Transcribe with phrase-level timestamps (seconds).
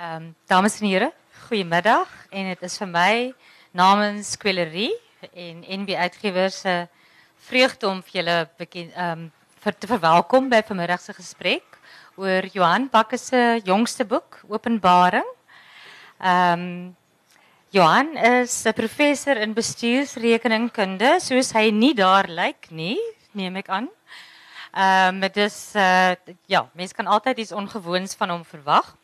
[0.00, 1.12] Ehm um, dames en here,
[1.46, 3.14] goeiemiddag en dit is vir my
[3.76, 4.94] namens Kwellerie
[5.28, 6.88] en NB Uitgewers se
[7.48, 9.26] vreugde om ehm um,
[9.60, 11.76] vir te verwelkom by vanmiddag se gesprek
[12.16, 15.28] oor Johan Bakke se jongste boek Openbaring.
[16.18, 16.96] Ehm um,
[17.70, 22.98] Johan is 'n professor in bestuursrekeningkunde, soos hy nie daar lyk nie,
[23.32, 23.88] neem ek aan.
[24.72, 28.96] Ehm um, is uh, ja, mense kan altyd iets ongewoons van hom verwag.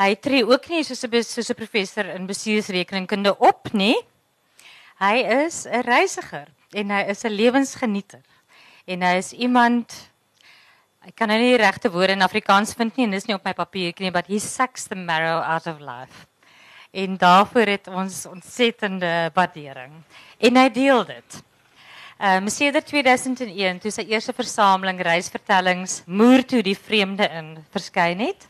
[0.00, 3.96] Hy tree ook nie soos 'n soos 'n professor in bestuursrekeningkunde op nie.
[4.96, 8.24] Hy is 'n reisiger en hy is 'n lewensgenieter.
[8.86, 9.92] En hy is iemand
[11.04, 13.44] ek kan nou nie die regte woorde in Afrikaans vind nie en dis nie op
[13.44, 16.26] my papiertjie nie, but he sucks the marrow out of life.
[16.92, 19.92] En daarvoor het ons ontsettende waardering.
[20.38, 21.42] En hy deel dit.
[22.18, 28.48] Ehm sedert 2001 toe sy eerste versameling reisvertellings Moer toe die vreemde in verskyn het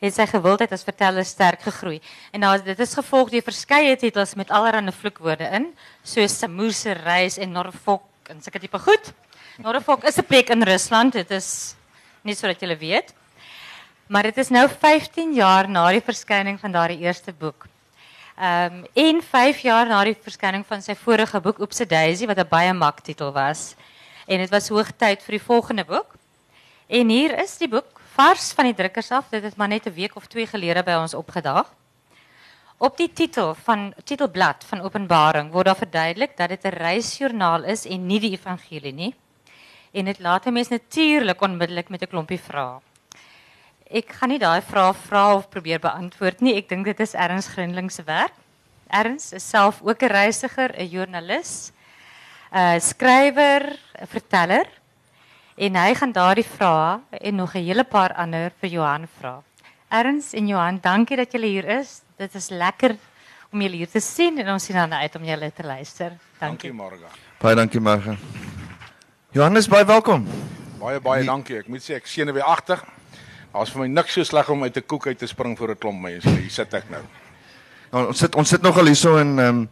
[0.00, 2.00] het sy gewildheid as verteller sterk gegroei.
[2.32, 5.70] En nou dit is gevolg deur verskeie titels met allerlei vloekwoorde in,
[6.02, 9.12] soos Samoose reis en Norfolk en sulke tipe goed.
[9.58, 11.74] Norfolk is 'n plek in Rusland, dit is
[12.22, 13.14] nie sodat julle weet.
[14.06, 17.66] Maar dit is nou 15 jaar na die verskyning van daardie eerste boek.
[18.36, 22.38] Ehm um, en 5 jaar na die verskyning van sy vorige boek Oopse Daisy wat
[22.38, 23.74] 'n baie titel was.
[24.26, 26.14] En dit was hoogtyd vir die volgende boek.
[26.86, 29.28] En hier is die boek vars van die drukkers af.
[29.32, 31.68] Dit het maar net 'n week of twee gelede by ons opgedaag.
[32.78, 37.86] Op die titel van titelblad van Openbaring word daar verduidelik dat dit 'n reisjoernaal is
[37.86, 39.14] en nie die evangelie nie.
[39.92, 42.80] En dit laat mense natuurlik onmiddellik met 'n klompie vrae.
[43.90, 46.56] Ek gaan nie daai vrae vra of probeer beantwoord nie.
[46.56, 48.32] Ek dink dit is Erns Grinling werk.
[48.88, 51.72] Erns is self ook 'n reisiger, 'n joernalis,
[52.52, 54.66] 'n skrywer, verteller
[55.56, 59.42] en hy gaan daardie vrae en nog 'n hele paar ander vir Johan vra.
[59.88, 62.02] Erns en Johan, dankie dat julle hier is.
[62.16, 62.96] Dit is lekker
[63.52, 66.12] om julle hier te sien en ons sien dan uit om julle te luister.
[66.38, 67.08] Dankie, dankie Marga.
[67.38, 68.16] Baie dankie Marga.
[69.30, 70.26] Johannes, baie welkom.
[70.78, 71.28] Baie baie Die...
[71.28, 71.58] dankie.
[71.58, 72.82] Ek moet sê ek sien weer agter.
[73.52, 75.78] Daar's vir my niks so sleg om uit 'n koek uit te spring vir 'n
[75.78, 76.28] klomp mense.
[76.28, 77.02] Hier sit ek nou.
[77.92, 79.68] nou ons sit ons sit nogal hierso in ehm um,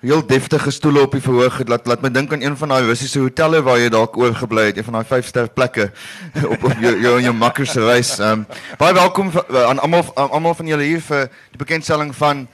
[0.00, 1.58] heel deftige stoele op die verhoog.
[1.66, 4.76] Laat laat my dink aan een van daai Russiese hotelle waar jy dalk oorgebly het,
[4.78, 5.90] een van daai vyfster plekke
[6.52, 8.18] op op jou jou jou makkers se reis.
[8.18, 8.46] Ehm um,
[8.78, 12.46] baie welkom aan almal almal van julle hier vir die bekendstelling van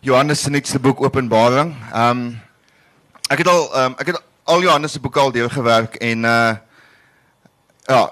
[0.00, 1.74] Johannes se nuutste boek Openbaring.
[1.92, 2.40] Ehm um,
[3.28, 6.24] ek het al ehm um, ek het al Johannes se boeke al deur gewerk en
[6.24, 6.54] uh
[7.84, 8.04] ja,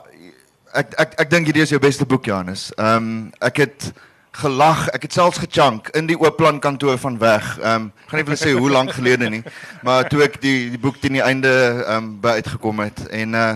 [0.74, 2.72] ek ek ek dink hierdie is jou beste boek Johannes.
[2.76, 3.92] Ehm um, ek het
[4.32, 4.88] gelag.
[4.88, 7.58] Ek het selfs gechunk in die Oopplan kantoor van weg.
[7.58, 9.42] Ehm um, gaan nie vir sê hoe lank gelede nie,
[9.82, 11.52] maar toe ek die die boek teen die einde
[11.86, 13.52] ehm um, by uitgekom het en uh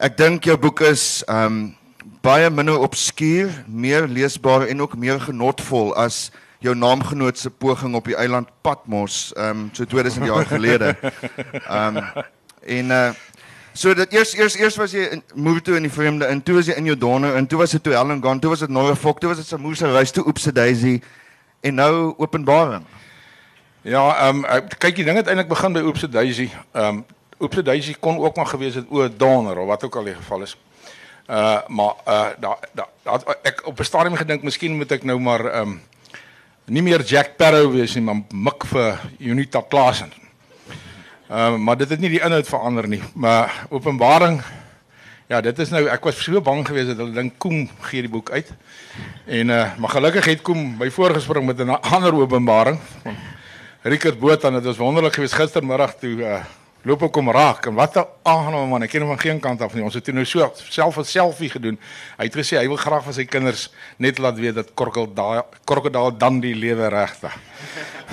[0.00, 1.60] ek dink jou boek is ehm um,
[2.20, 8.04] baie minder obskuur, meer leesbaar en ook meer genotvol as jou naamgenoot se poging op
[8.04, 10.96] die eiland Patmos ehm um, so 2000 jaar gelede.
[11.68, 12.04] Ehm um,
[12.60, 13.10] en uh
[13.72, 16.54] So dat eers eers eers was jy in move toe in die vreemde en toe
[16.54, 18.68] was jy in jou donor en toe was dit toe Helen gaan toe was dit
[18.68, 21.00] Norfolk toe was dit Samosa reis toe Oopse Daisy
[21.60, 22.84] en nou Openbaring.
[23.82, 26.50] Ja, ehm um, kyk die ding het eintlik begin by Oopse Daisy.
[26.72, 27.04] Ehm um,
[27.38, 30.42] Oopse Daisy kon ook maar gewees het o donor of wat ook al die geval
[30.42, 30.56] is.
[31.30, 35.18] Uh maar uh daar daar da, ek op 'n stadium gedink miskien moet ek nou
[35.20, 35.80] maar ehm um,
[36.66, 40.12] nie meer Jack Sparrow wees nie, maar mik vir Unita Klasen.
[41.30, 43.02] Ehm uh, maar dit het nie die inhoud verander nie.
[43.14, 44.42] Maar Openbaring
[45.30, 48.10] ja, dit is nou ek was so bang geweest dat hulle dink Koem gee die
[48.10, 48.48] boek uit.
[49.30, 52.80] En uh maar gelukkig het Koem my voorgespring met 'n ander Openbaring.
[53.82, 56.40] Richard Botha, dit was wonderlik geweest gistermiddag toe uh
[56.82, 58.82] loop ek kom raak en wat 'n aangename man.
[58.82, 59.84] Ek ken hom van geen kant af nie.
[59.84, 61.78] Ons het toe nou so self 'n selfie gedoen.
[62.16, 66.18] Hy het gesê hy wil graag vir sy kinders net laat weet dat krokodil krokodil
[66.18, 67.28] dan die lewe regte.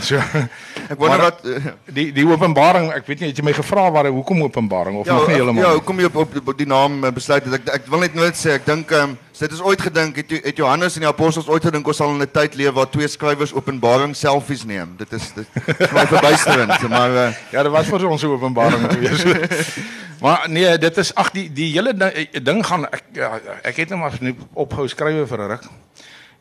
[0.03, 0.17] So
[0.91, 4.09] ek wonder wat uh, die die openbaring, ek weet nie het jy my gevra waar
[4.13, 5.63] hoekom openbaring of ja, nog nie heeltemal.
[5.63, 7.57] Ja, hoekom jy op, op, op die naam eh, besluit het.
[7.59, 10.31] Ek ek wil net nooit sê ek dink ehm um, dit is ooit gedink het,
[10.47, 13.07] het Johannes en die apostels ooit gedink ons sal in 'n tyd leef waar twee
[13.07, 14.95] skrywers openbaring selfies neem.
[14.97, 15.45] Dit is dit
[15.77, 19.77] is my verbuisterend, maar uh, ja, dit was vir ons 'n openbaring gewees.
[20.21, 23.89] maar nee, dit is ag die die hele ding, ding gaan ek ja, ek het
[23.89, 24.17] net maar
[24.53, 25.65] opgehou skrywe vir 'n ruk.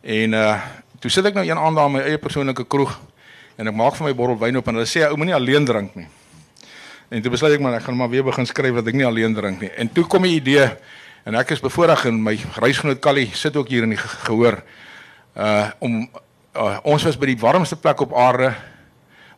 [0.03, 0.57] En uh
[1.01, 2.97] toe sit ek nou een aand daar in my eie persoonlike kroeg
[3.57, 5.97] en ek maak vir my bottel wyn op en hulle sê ou moenie alleen drink
[5.97, 6.07] nie.
[7.11, 9.35] En toe besluit ek maar ek gaan maar weer begin skryf dat ek nie alleen
[9.35, 9.71] drink nie.
[9.79, 10.71] En toe kom 'n idee
[11.25, 14.63] en ek is bevoorreg en my reisgenoot Callie sit ook hier in die gehoor
[15.37, 16.09] uh om
[16.57, 18.55] uh, ons was by die warmste plek op aarde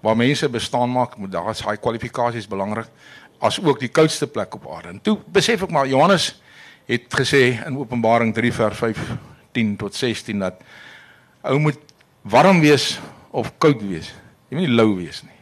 [0.00, 2.87] waar mense bestaan maak, moet daar is daai kwalifikasies belangrik
[3.41, 4.88] as ook die koudste plek op aarde.
[4.88, 6.41] En toe besef ek maar Johannes
[6.88, 8.99] het gesê in Openbaring 3 vers 5
[9.53, 10.62] 10 tot 16 dat
[11.43, 11.79] ou moet
[12.23, 12.99] warm wees
[13.31, 14.13] of koud wees.
[14.49, 15.37] Jy moet nie lou wees nie.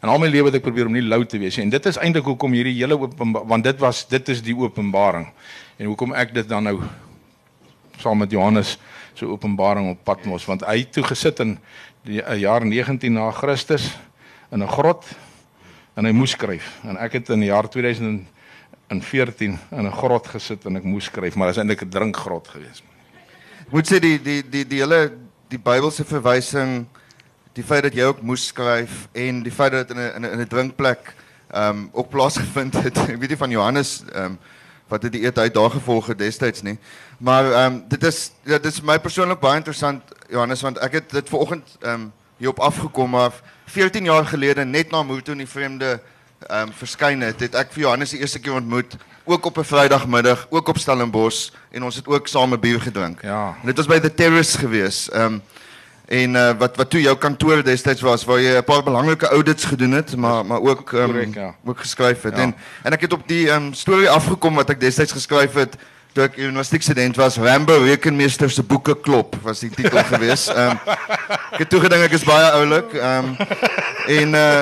[0.00, 1.66] En al my lewe het ek probeer om nie lou te wees nie.
[1.66, 5.26] En dit is eintlik hoekom hierdie hele openbaar want dit was dit is die openbaring.
[5.78, 6.78] En hoekom ek dit dan nou
[7.98, 8.76] saam met Johannes
[9.18, 11.56] so openbaring op Patmos want hy het toe gesit in
[12.06, 13.90] die uh, jaar 19 na Christus
[14.54, 15.04] in 'n grot
[15.96, 20.64] en hy moes skryf en ek het in die jaar 2014 in 'n grot gesit
[20.66, 22.82] en ek moes skryf maar dit is eintlik 'n drinkgrot geweest.
[23.66, 25.12] Ek moet sê die die die die hele
[25.48, 26.86] die Bybelse verwysing
[27.58, 30.40] die feit dat jy ook moes skryf en die feit dat dit in 'n in
[30.40, 31.14] 'n drinkplek
[31.50, 32.98] ehm um, ook plaasgevind het.
[33.12, 34.38] Ek weet nie van Johannes ehm um,
[34.88, 36.78] wat het die eet uit daar gevolge destyds nie.
[37.18, 40.92] Maar ehm um, dit is ja, dit is my persoonlik baie interessant Johannes want ek
[40.92, 43.32] het dit vanoggend ehm um, hier op afgekom maar
[43.66, 46.00] 14 jaar gelede net na Moto in die vreemde
[46.46, 49.64] ehm um, verskyn het, het ek vir Johannes die eerste keer ontmoet ook op 'n
[49.64, 53.22] Vrydagmiddag, ook op Stellenbosch en ons het ook saam 'n bier gedrink.
[53.22, 53.56] Ja.
[53.60, 55.10] En dit was by the Terrace gewees.
[55.10, 55.42] Ehm um,
[56.08, 59.64] en uh, wat wat toe jou kantoor destyds was waar jy 'n paar belangrike audits
[59.64, 61.54] gedoen het, maar maar ook um, Correct, ja.
[61.64, 62.36] ook geskryf het.
[62.36, 62.42] Ja.
[62.42, 65.76] En en ek het op die um, storie afgekom wat ek destyds geskryf het
[66.12, 67.36] toe ek universiteitsstudent was.
[67.36, 70.48] Rambo rekenmeester se boeke klop was die titel gewees.
[70.54, 70.78] Ehm um,
[71.52, 72.92] ek het toe gedink ek is baie oulik.
[72.92, 73.36] Ehm um,
[74.06, 74.60] en uh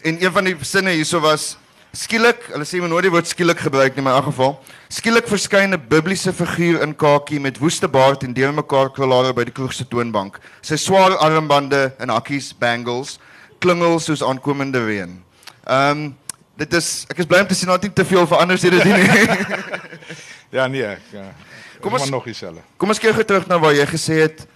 [0.00, 1.58] en een van die sinne hierso was
[1.92, 4.52] skielik, hulle sê my nooit die woord skielik gebruik nie, maar in elk geval,
[4.88, 9.52] skielik verskyn 'n Bybeliese figuur in kakie met woeste baard en deurmekaar kwalare by die
[9.52, 10.38] kroeg se toonbank.
[10.62, 13.18] Sy swaar armbande en hakkies, bangles,
[13.60, 15.18] klingel soos aankomende reën.
[15.66, 16.16] Ehm um,
[16.56, 18.84] dit is ek is bly om te sien dat nie te veel verander het dit
[18.84, 19.68] nie.
[20.52, 21.32] Ja nee, ek ja.
[21.80, 22.60] Kom ons- nog dieselfde.
[22.76, 24.46] Kom ons kyk gou terug na waar jy gesê het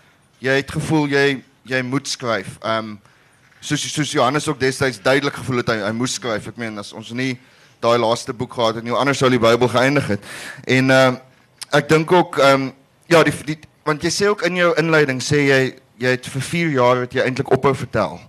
[0.43, 2.59] jy het gevoel jy jy moet skryf.
[2.63, 3.01] Ehm um,
[3.65, 6.49] soos soos Johannes ook destyds duidelik gevoel het hy hy moes skryf.
[6.53, 7.35] Ek meen as ons nie
[7.85, 10.29] daai laaste boek gehad het nie, anders sou die Bybel geëindig het.
[10.65, 11.21] En ehm um,
[11.75, 12.73] ek dink ook ehm um,
[13.11, 15.61] ja, die, die want jy sê ook in jou inleiding sê jy
[16.03, 18.21] jy het vir 4 jaar het jy eintlik ophou vertel.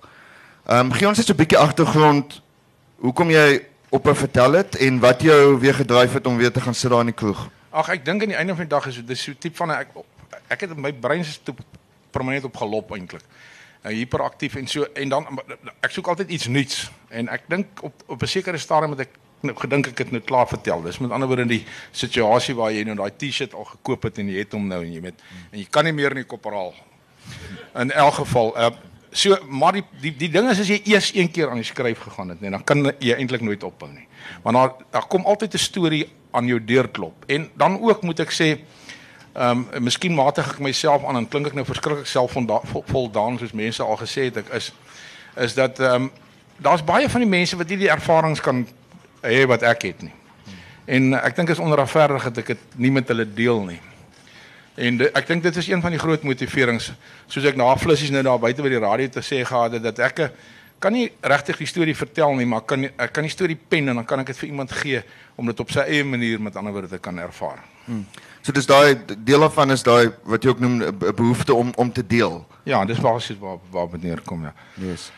[0.66, 2.42] Ehm um, gee ons net so 'n bietjie agtergrond
[3.04, 6.74] hoekom jy ophou vertel het en wat jou weer gedryf het om weer te gaan
[6.74, 7.48] sit daar in die kroeg.
[7.72, 9.88] Ag ek dink aan die einde van die dag is dit so tipe van ek
[10.48, 11.56] ek het my brein is toe
[12.12, 13.24] permanent op galop eintlik.
[13.86, 15.28] Nou hiperaktief en so en dan
[15.86, 19.20] ek soek altyd iets nuuts en ek dink op op 'n sekere stadium het ek
[19.46, 20.82] nou gedink ek het nou klaar vertel.
[20.82, 24.18] Dis met ander woorde in die situasie waar jy nou daai T-shirt al gekoop het
[24.18, 25.22] en jy het hom nou en jy met
[25.52, 26.74] en jy kan nie meer in die kopraal.
[27.76, 28.72] In elk geval uh
[29.16, 32.00] so maar die die die ding is as jy eers een keer aan die skryf
[32.00, 34.08] gegaan het, nee, dan kan jy eintlik nooit ophou nie.
[34.44, 37.24] Want daar daar kom altyd 'n storie aan jou deur klop.
[37.28, 38.60] En dan ook moet ek sê
[39.36, 43.84] ehm um, miskien matig ek myself aan en klink ek nou verskriklik selfvoldaan soos mense
[43.84, 44.72] al gesê het ek is
[45.36, 46.12] is dat ehm um,
[46.58, 48.64] daar's baie van die mense wat nie die ervarings kan
[49.22, 50.14] hê wat ek het nie.
[50.86, 53.80] En ek dink is onregverdig dat ek dit nie met hulle deel nie.
[54.76, 56.92] En de, ek dink dit is een van die groot motiverings
[57.28, 60.00] soos ek na flissies nou daar buite by die radio te sê gehad het dat
[60.12, 60.34] ek eh,
[60.80, 63.95] kan nie regtig die storie vertel nie, maar kan ek kan die storie pen en
[63.95, 65.01] dan kan ek dit vir iemand gee
[65.36, 67.60] om dit op sy eie manier met ander woorde te kan ervaar.
[68.42, 71.72] So dis daai deel daarvan is daai wat jy ook noem 'n be- behoefte om
[71.75, 72.45] om te deel.
[72.63, 74.54] Ja, dis basies waar waar dit neerkom ja.
[74.75, 75.12] Yes.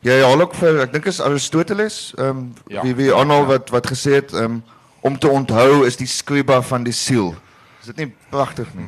[0.00, 2.82] Jy haal ook vir ek dink is Aristoteles, ehm um, Ja.
[2.82, 4.62] wie wie aanhaal wat wat gesê het ehm um,
[5.00, 7.34] om te onthou is die scriba van die siel.
[7.80, 8.86] Is dit nie pragtig nie?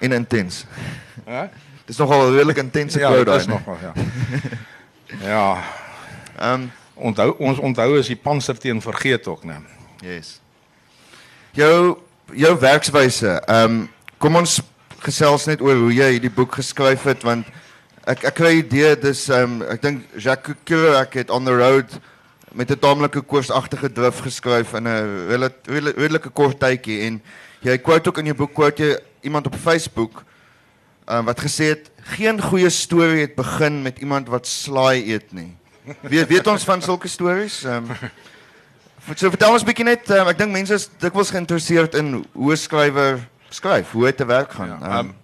[0.00, 0.64] En intens.
[1.24, 1.46] Hè?
[1.86, 3.58] Dis nogal 'n redelik intense Ja, quote is daai.
[3.58, 3.92] nog wel ja.
[5.22, 5.62] Ja,
[6.38, 9.60] Ehm um, onthou ons onthou is die panser teen vergeet ook, né?
[10.04, 10.40] yes.
[11.52, 11.98] Jou
[12.32, 13.40] jou werkswyse.
[13.46, 14.60] Ehm um, kom ons
[15.00, 17.48] gesels net oor hoe jy hierdie boek geskryf het want
[18.08, 21.98] ek ek kry idee dis ehm um, ek dink Jacques Kerouac het on the road
[22.52, 25.56] met 'n taamlike koersagtige drif geskryf in 'n
[25.96, 27.20] redelike kort tydjie en
[27.60, 30.24] jy quote ook in jou boek quote jy iemand op Facebook
[31.08, 35.56] um, wat gesê het geen goeie storie het begin met iemand wat slaai eet nie.
[36.00, 37.64] Weet weet ons van sulke stories?
[37.64, 38.10] Ehm um,
[39.14, 42.58] so vertel ons bietjie net um, ek dink mense is dikwels geïnteresseerd in hoe 'n
[42.58, 43.20] skrywer
[43.54, 44.68] skryf, hoe hy te werk gaan.
[44.68, 45.14] Ja, Ehm ehm,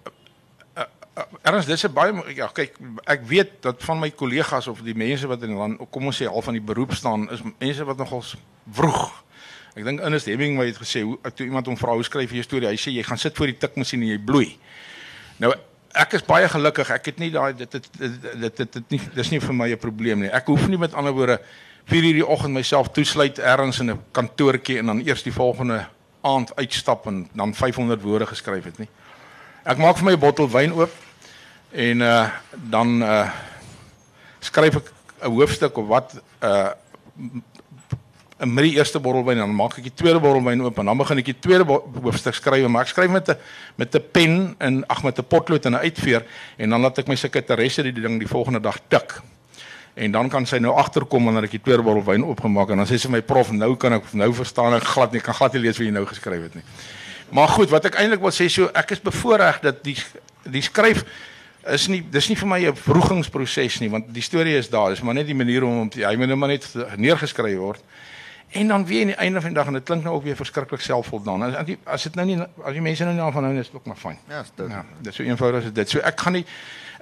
[1.43, 5.27] Erns dis 'n baie ja kyk ek weet dat van my kollegas of die mense
[5.27, 7.97] wat in die land kom ons sê al van die beroep staan is mense wat
[7.97, 8.23] nogal
[8.71, 9.23] vroeg.
[9.75, 12.43] Ek dink Ernest Hemingway het gesê hoe toe iemand hom vra hoe skryf jy 'n
[12.43, 14.57] storie hy sê jy gaan sit voor die tikmasjien en jy bloei.
[15.37, 15.53] Nou
[15.93, 19.29] ek is baie gelukkig ek het nie daai dit dit dit dit, dit, nie dis
[19.31, 20.29] nie vir my 'n probleem nie.
[20.29, 21.39] Ek hoef nie met ander woorde
[21.85, 25.85] 4 uur die oggend myself toesluit ergens in 'n kantoortjie en dan eers die volgende
[26.21, 28.89] aand uitstap en dan 500 woorde geskryf het nie.
[29.63, 30.91] Ek maak vir my 'n bottel wyn oop
[31.71, 32.29] en uh
[32.69, 33.29] dan uh
[34.39, 36.71] skryf ek 'n hoofstuk of wat uh
[38.45, 40.89] met die eerste bottel wyn en dan maak ek die tweede bottel wyn oop en
[40.91, 43.37] dan begin ek die tweede hoofstuk skryf, maar ek skryf met 'n
[43.77, 46.25] met 'n pen en ag met 'n potlood en 'n uitveer
[46.57, 49.21] en dan laat ek my sekretaresse die ding die volgende dag tik.
[49.93, 52.87] En dan kan sy nou agterkom wanneer ek die tweede bottel wyn oopgemaak en dan
[52.87, 55.61] sê sy my prof, nou kan ek nou verstaan ek glad nie kan glad nie
[55.61, 56.63] lees wat jy nou geskryf het nie.
[57.29, 59.97] Maar goed, wat ek eintlik wil sê, so ek is bevoorreg dat die
[60.43, 61.05] die skryf
[61.71, 65.01] is nie dis nie vir my 'n vroegingsproses nie, want die storie is daar, dis
[65.01, 67.81] maar net die manier om hom hy moet nou maar net neergeskryf word.
[68.53, 70.35] En dan weer aan die einde van die dag en dit klink nou ook weer
[70.35, 71.43] verskriklik selfvoldaan.
[71.43, 73.75] As die, as dit nou nie as die mense nou nie daarvan hou is dit
[73.79, 74.17] ook maar fyn.
[74.29, 74.69] Ja, is dit.
[74.69, 75.89] Ja, dit is so eenvoudig as dit.
[75.89, 76.45] So ek gaan nie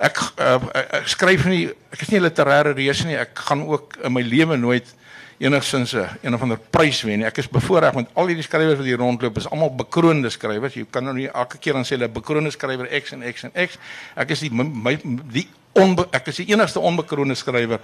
[0.01, 3.19] ek uh, ek skryf nie ek is nie 'n literêre reus nie.
[3.19, 4.95] Ek gaan ook in my lewe nooit
[5.41, 7.27] enigsins 'n een of ander prys wen nie.
[7.27, 10.73] Ek is bevoorreg want al hierdie skrywers wat hier rondloop is almal bekroonde skrywers.
[10.73, 13.51] Jy kan nou nie elke keer dan sê hulle bekroonde skrywer X en X en
[13.67, 13.77] X.
[14.15, 14.99] Ek is die my
[15.31, 17.79] die onbe, ek is die enigste onbekroonde skrywer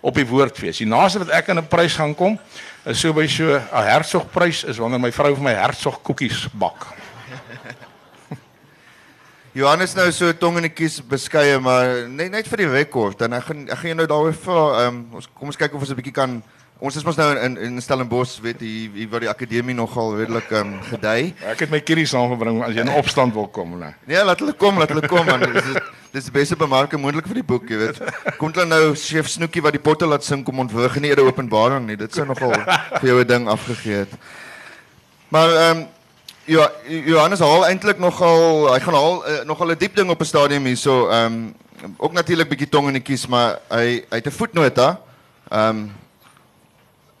[0.00, 0.78] op die woordfees.
[0.82, 2.38] Die naaste wat ek aan 'n prys gaan kom
[2.86, 6.86] is so by so 'n hertsgprys is wanneer my vrou vir my hertsg koekies bak.
[9.52, 13.32] Johannes nou so tong in die kies beskeie, maar net net vir die rekord en
[13.32, 14.86] ek gaan ek gaan jou nou daaroor vra.
[14.86, 16.42] Ehm um, ons kom ons kyk of ons 'n bietjie kan
[16.82, 20.50] ons is mos nou in in Stellenbosch, weet jy, hier waar die akademie nogal redelik
[20.50, 21.34] ehm um, gedei.
[21.46, 23.94] Ek het my kierie saamgebring as jy in opstand wil kom, nee.
[24.10, 25.46] Nee, laat hulle kom, laat hulle kom man.
[25.52, 25.78] Dis is
[26.12, 28.00] dis die beste bemarking moontlik vir die boek, jy weet.
[28.36, 31.86] Kom hulle nou chef Snoekie wat die potte laat sing kom ontwrig nie 'n openbaring
[31.86, 31.96] nie.
[31.96, 32.52] Dit sou nogal
[33.00, 34.12] vir jou 'n ding afgegee het.
[35.28, 35.86] Maar ehm um,
[36.44, 40.24] ja, Johannes haal eintlik nogal hy gaan haal uh, nogal 'n diep ding op 'n
[40.24, 41.08] stadium hierso.
[41.08, 45.00] Ehm um, ook natuurlik bietjie tong in die kies, maar hy hy het 'n voetnota.
[45.50, 45.92] Ehm um,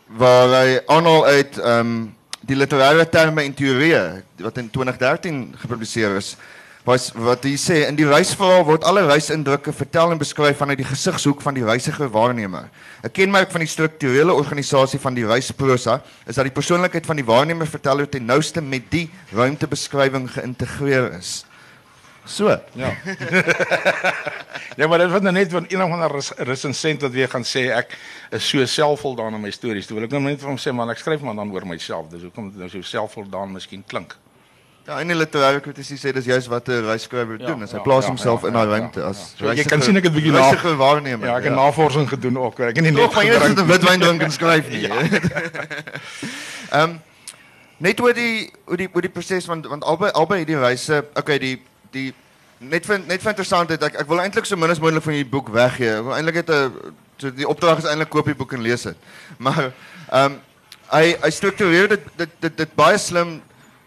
[0.06, 6.16] waar hy aanhaal uit ehm um, die literêre terme en teorieë wat in 2013 gepubliseer
[6.16, 6.36] is.
[6.84, 10.86] Wat wat hy sê in die reisverhaal word alle reisindrukke vertel en beskryf vanuit die
[10.88, 12.64] gesigshoek van die reisiger waarnemer.
[13.04, 17.24] 'n Kenmerk van die strukturele organisasie van die reisprosa is dat die persoonlikheid van die
[17.24, 21.44] waarnemer verteller ten nouste met die ruimtebeskrywing geïntegreer is.
[22.24, 22.90] So, Ja.
[24.78, 27.70] ja, maar dit was nou net van een ander res- resensent wat weer gaan sê
[27.74, 27.96] ek
[28.30, 29.86] is so selfvoldaan in my stories.
[29.86, 32.10] Toe wil ek nou net vir hom sê man ek skryf maar dan oor myself.
[32.10, 34.14] Dis hoekom dit nou so selfvoldaan miskien klink.
[34.86, 37.78] Ja, en die literêre kritici sê dis juist wat 'n reisskrywer Ja, doen, is hy
[37.78, 39.06] ja, plaas ja, homself ja, in ja, daai ja, ruimte ja.
[39.08, 41.26] as So, jy kan sien ek het bietjie na- waarnemer.
[41.26, 42.60] Ja, ek het navorsing gedoen ook.
[42.60, 44.88] Ek het nie net gedrink sit 'n witwyn drink en skryf nie.
[46.78, 46.98] Ehm
[47.82, 51.38] net oor die oor die oor die proses want want albei albei hierdie reise, okay,
[51.38, 52.12] die die
[52.62, 55.30] net vir net vir interessantheid ek ek wil eintlik so min as moontlik van hierdie
[55.30, 55.96] boek weggee.
[55.98, 58.82] Ek wil eintlik net 'n so die opdrag is eintlik koop die boek en lees
[58.82, 58.96] dit.
[59.38, 59.72] Maar
[60.12, 60.38] ehm
[60.92, 63.40] hy hy struktureer dit dit dit, dit baie slim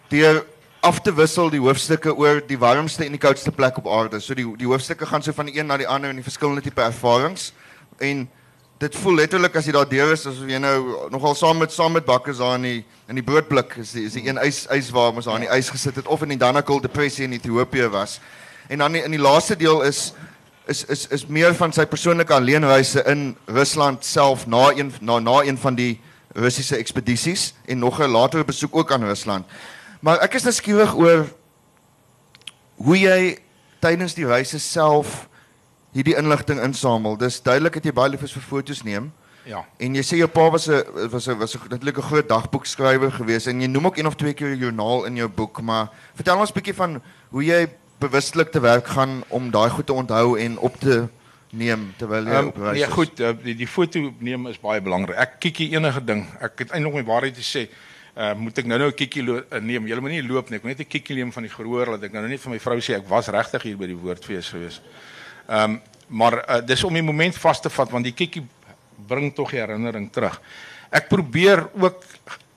[0.10, 0.44] deur
[0.86, 4.20] af te wissel die hoofstukke oor die warmste en die koudste plek op aarde.
[4.22, 6.62] So die die hoofstukke gaan so van die een na die ander en die verskillende
[6.62, 7.54] tipe ervarings
[7.98, 8.28] en
[8.84, 11.96] dit voel letterlik as jy daar deur is asof jy nou nogal saam met saam
[11.98, 14.92] met bakkers daar in die in die broodblik is die, is die een ys ys
[14.94, 17.88] waar ons daar in die ys gesit het of in die Danakil depressie in Ethiopië
[17.90, 18.20] was.
[18.68, 20.12] En dan die, in die laaste deel is
[20.68, 25.42] is is is meer van sy persoonlike alleenreise in Rusland self na een na na
[25.46, 25.96] een van die
[26.36, 29.46] Russiese ekspedisies en nog 'n latere besoek ook aan Rusland.
[30.06, 31.24] Maar ek is nou skieurig oor
[32.86, 33.20] hoe jy
[33.82, 35.24] tydens die reise self
[35.96, 37.16] hierdie inligting insamel.
[37.18, 39.08] Dis duidelik dat jy baie lief is vir foto's neem.
[39.50, 39.64] Ja.
[39.82, 43.12] En jy sê jou pa was 'n was 'n was 'n natuurlik 'n groot dagboekskrywer
[43.12, 45.90] geweest en jy noem ook een of twee keer 'n joernaal in jou boek, maar
[46.14, 47.68] vertel ons 'n bietjie van hoe jy
[48.00, 51.08] bewustelik te werk gaan om daai goed te onthou en op te
[51.52, 52.94] neem terwyl jy Um, op reis nee, is.
[52.94, 55.18] goed, uh, die die foto neem is baie belangrik.
[55.18, 56.28] Ek kiekie enige ding.
[56.40, 57.70] Ek het eintlik my waarheid te sê.
[58.16, 59.88] Uh moet ek nou nou 'n kiekie lo- uh, neem?
[59.88, 60.58] Jy moet nie loop nie.
[60.58, 62.60] Ek moet net 'n kiekie neem van die gehoor dat ek nou net vir my
[62.60, 64.82] vrou sê ek was regtig hier by die woordfees gewees.
[65.50, 68.44] Ehm um, maar uh, dis om die moment vas te vat want die kiekie
[69.08, 70.40] bring tog die herinnering terug.
[70.92, 72.04] Ek probeer ook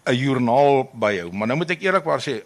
[0.07, 2.43] 'n joernaal byhou, maar nou moet ek eerlikwaar sê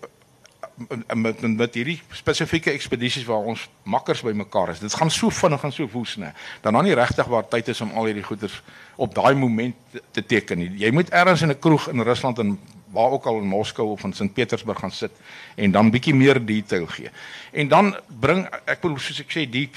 [1.14, 4.80] met, met met hierdie spesifieke ekspedisies waar ons makkers bymekaar is.
[4.80, 6.32] Dit gaan so vinnig en so woes, né?
[6.62, 8.62] Dan dan nie regtig waar tyd is om al hierdie goeders
[8.96, 9.74] op daai moment
[10.10, 10.70] te teken nie.
[10.76, 12.58] Jy moet ergens in 'n kroeg in Rusland en
[12.92, 15.12] waar ook al in Moskou of in Sint Petersburg gaan sit
[15.54, 17.10] en dan bietjie meer detail gee.
[17.50, 19.70] En dan bring ek bedoel soos ek sê die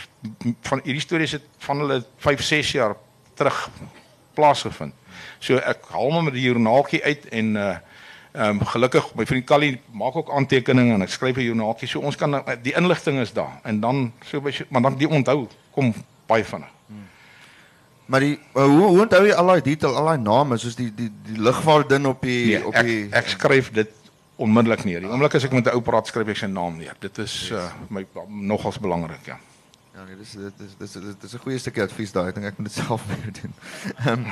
[0.68, 2.96] van hierdie stories het van hulle 5, 6 jaar
[3.34, 3.70] terug
[4.36, 4.94] plaasgevind.
[5.40, 7.76] So ek haal hom met die joernaaltjie uit en uh
[8.36, 12.00] Ehm um, gelukkig my vriend Callie maak ook aantekeninge en ek skryf 'n joernaaltjie so
[12.00, 15.94] ons kan die inligting is daar en dan so by maar dan die onthou kom
[16.28, 16.75] baie vinnig.
[18.06, 20.92] Maar die uh, hoe hoe onthou jy al daai detail, al daai name soos die
[20.94, 23.92] die die lugvaardin op die Nee, op ek, die ek skryf dit
[24.36, 25.02] onmiddellik neer.
[25.02, 26.96] Die oomblik as ek met 'n ou praat skryf ek sy naam neer.
[27.00, 29.40] Dit is uh, my nogals belangrik, ja.
[29.96, 32.28] Ja, nee, dis dit is dis dis dis 'n goeie stukkie advies daai.
[32.30, 33.54] Ek dink ek moet dit self meer doen.
[34.06, 34.32] Ehm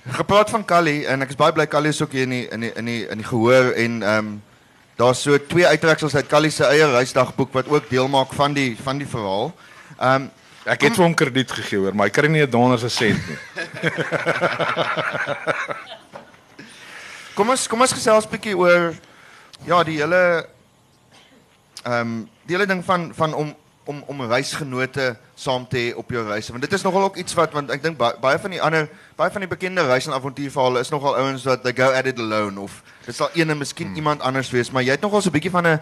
[0.00, 2.60] Gepraat van Kali en ek is baie bly Kali is ook hier in die in
[2.60, 4.42] die in die in die gehoor en ehm um,
[4.96, 8.76] daar's so twee uittreksels uit Kali se eie reisdagboek wat ook deel maak van die
[8.80, 9.52] van die verhaal.
[9.98, 10.30] Ehm um,
[10.70, 13.18] Ek het vir hom krediet gegee hoor, maar hy kry nie 'n donder se sent
[13.26, 13.38] nie.
[17.34, 18.94] Kom ons kom ons gesels 'n bietjie oor
[19.66, 20.46] ja, die hele
[21.84, 26.10] ehm um, die hele ding van van om om om reisgenote saam te hê op
[26.10, 26.52] jou reise.
[26.52, 28.88] Want dit is nogal ook iets wat want ek dink baie, baie van die ander
[29.16, 32.18] baie van die bekende reis en avontuurverhale is nogal ouens wat they go at it
[32.18, 33.96] alone of dit sal ene miskien hmm.
[33.96, 35.80] iemand anders wees, maar jy het nogal so 'n bietjie van 'n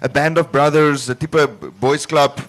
[0.00, 1.48] 'n band of brothers, 'n tipe
[1.80, 2.40] boys club.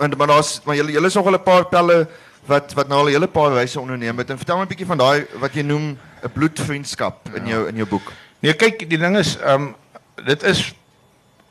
[0.00, 2.08] En maar daar's maar julle julle is nogal 'n paar pelle
[2.46, 4.30] wat wat nou al 'n hele paar reise onderneem het.
[4.30, 7.76] En vertel my 'n bietjie van daai wat jy noem 'n bloedvriendskap in jou in
[7.76, 8.12] jou boek.
[8.40, 9.74] Nee, kyk, die ding is ehm um,
[10.24, 10.74] dit is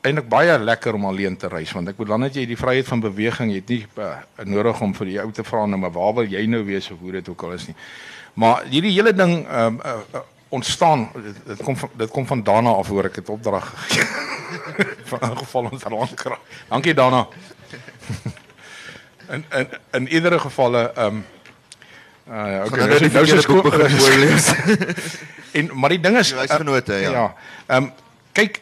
[0.00, 2.86] eintlik baie lekker om alleen te reis want ek bedoel dan het jy die vryheid
[2.88, 5.92] van beweging, jy het nie uh, nodig om vir die ou te vra nou maar
[5.92, 7.76] waar wil jy nou wees of hoe dit ook al is nie.
[8.34, 12.26] Maar hierdie hele ding ehm um, uh, uh, ontstaan dit, dit kom van dit kom
[12.26, 14.06] van Dana af hoor ek het opdrag gegee
[15.10, 16.26] van geval ons lank.
[16.68, 17.26] Dankie Dana.
[19.30, 21.24] In in in iedere geval ehm um,
[22.28, 24.52] uh, okay, nou is nou se boek begin voorlees.
[25.58, 27.10] en maar die ding is reisgenote ja.
[27.10, 27.34] Ja.
[27.66, 27.92] Ehm um,
[28.32, 28.60] kyk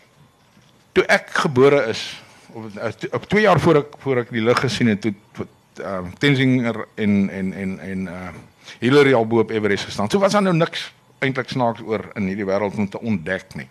[0.92, 2.22] toe ek gebore is
[2.52, 2.70] op
[3.10, 6.60] op 2 jaar voor ek voor ek die lig gesien het toe ehm uh, Tenzing
[6.94, 8.28] en en en en uh
[8.78, 10.10] Hillary al bo op Everest gestaan.
[10.10, 13.66] So was daar nou niks eintlik snaaks oor in hierdie wêreld om te ontdek nie.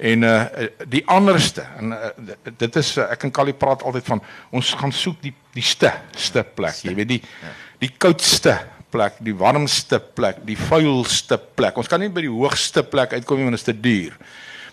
[0.00, 2.10] En uh die anderste en uh,
[2.56, 4.22] dit is uh, ek en Kali praat altyd van
[4.56, 6.78] ons gaan soek die die ste ste plek.
[6.86, 7.52] Jy weet die ja.
[7.82, 8.54] die koudste
[8.90, 11.76] plek, die warmste plek, die vuilste plek.
[11.78, 14.16] Ons kan nie by die hoogste plek uitkom nie want dit is te duur.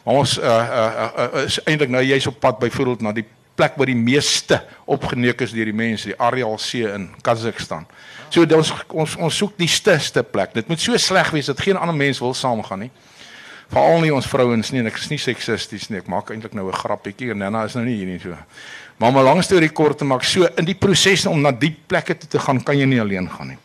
[0.05, 3.25] Maar ons uh, uh, uh, is eintlik nou jy's op pad byvoorbeeld na die
[3.57, 7.83] plek waar die meeste opgeneek is deur die mense, die Aral See in Kazakhstan.
[8.31, 10.55] So ons ons ons soek die stigste plek.
[10.55, 12.91] Dit moet so sleg wees dat geen ander mens wil saamgaan nie.
[13.69, 15.99] Veral nie ons vrouens nie en ek is nie seksisties nie.
[15.99, 18.35] Ek maak eintlik nou 'n grappietjie en Nana is nou nie hier nie so.
[18.97, 21.75] Maar om 'n lang storie kort te maak, so in die proses om na die
[21.87, 23.57] plekke toe te gaan, kan jy nie alleen gaan nie.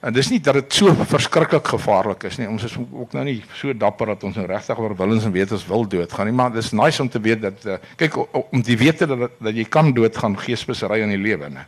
[0.00, 2.48] En dis nie dat dit so verskriklik gevaarlik is nie.
[2.48, 5.66] Ons is ook nou nie so dapper dat ons nou regtig oor willens en wetens
[5.66, 9.06] wil doodgaan nie, maar dis nice om te weet dat uh, kyk om die wete
[9.06, 11.66] dat dat jy kan doodgaan geesbesery in die lewe, né.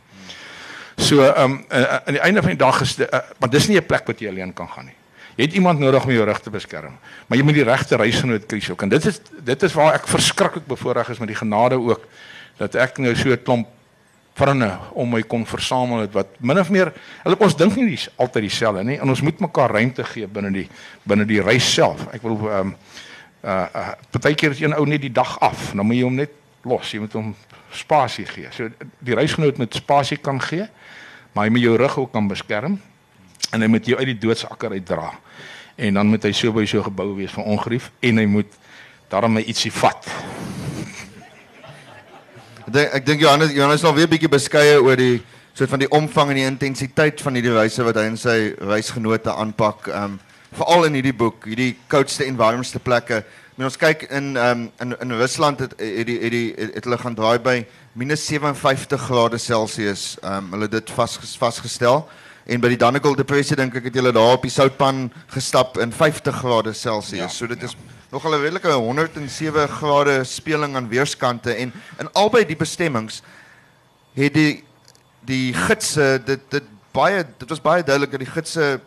[0.97, 3.77] So ehm um, uh, aan die einde van die dag is uh, maar dis nie
[3.77, 4.97] 'n plek wat jy alleen kan gaan nie.
[5.35, 8.45] Jy het iemand nodig om jou rug te beskerm, maar jy moet die regte reisgenoot
[8.45, 8.83] kry ook.
[8.85, 12.05] En dit is dit is waar ek verskriklik bevoorreg is met die genade ook
[12.59, 13.67] dat ek nou so 'n klomp
[14.33, 16.93] vriende om my kon versamel het wat min of meer
[17.23, 20.51] hulle ons dink nie dis altyd dieselfde nie en ons moet mekaar ruimte gee binne
[20.51, 20.67] die
[21.03, 22.07] binne die reis self.
[22.13, 22.75] Ek wil ehm um,
[23.43, 26.31] uh uh partykeer is een ou net die dag af, dan moet jy hom net
[26.63, 26.91] los.
[26.91, 27.35] Jy moet hom
[27.71, 28.47] spasie gee.
[28.51, 28.69] So
[28.99, 30.67] die reisgenoot moet spasie kan gee,
[31.33, 32.79] maar hy moet jou rug ook kan beskerm
[33.53, 35.11] en hy moet jou uit die doodsakker uitdra.
[35.75, 38.59] En dan moet hy so by so gebou wees van ongerief en hy moet
[39.13, 40.09] daarmee ietsie vat.
[42.63, 45.21] Ek denk, ek dink Johannes Johannes al weer bietjie beskeie oor die
[45.53, 49.33] soort van die omvang en die intensiteit van hierdie reise wat hy en sy reisgenote
[49.33, 49.89] aanpak.
[49.91, 50.21] Ehm um,
[50.53, 53.23] veral in hierdie boek, hierdie koudste en warmste plekke.
[53.57, 56.85] Men ons kyk in ehm um, in in Rusland het het die het die het
[56.85, 57.57] hulle gaan draai by
[57.97, 60.17] -57 grade Celsius.
[60.21, 62.05] Ehm um, hulle dit vas vasgestel.
[62.45, 65.93] En by die Dannegal depressie dink ek het hulle daar op die soutpan gestap in
[65.95, 67.19] 50 grade Celsius.
[67.19, 67.65] Ja, so dit ja.
[67.71, 67.77] is
[68.11, 73.21] nogal 'n redelike 107 grade speling aan weerskante en in albei die bestemmings
[74.13, 74.63] het die
[75.25, 78.79] die gidse dit dit baie dit was baie duidelik dat die gidse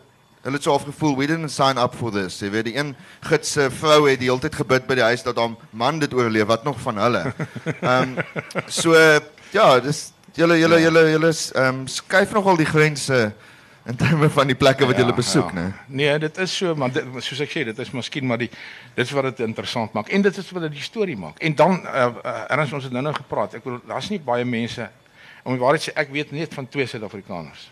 [0.43, 2.39] hulle het so afgevoel we didn't sign up for this.
[2.39, 2.95] Jy weet die een
[3.27, 6.47] gidse vrou het die hele tyd gebid by die huis dat hom man dit oorleef
[6.47, 7.33] wat nog van hulle.
[7.81, 8.95] Ehm um, so
[9.51, 13.33] ja, dis julle julle julle julle ehm um, skuif nogal die grense
[13.87, 15.61] in terme van die plekke wat jy ja, besoek, ja.
[15.61, 15.67] né?
[15.87, 19.03] Nee, dit is so, maar dit, soos ek sê, dit is miskien maar die dit
[19.05, 21.39] is wat dit interessant maak en dit is wat dit die storie maak.
[21.39, 23.55] En dan uh, uh, erns ons het nou nou gepraat.
[23.59, 24.89] Ek bedoel daar's nie baie mense
[25.43, 27.69] om die waarheid sê ek weet net van twee Suid-Afrikaners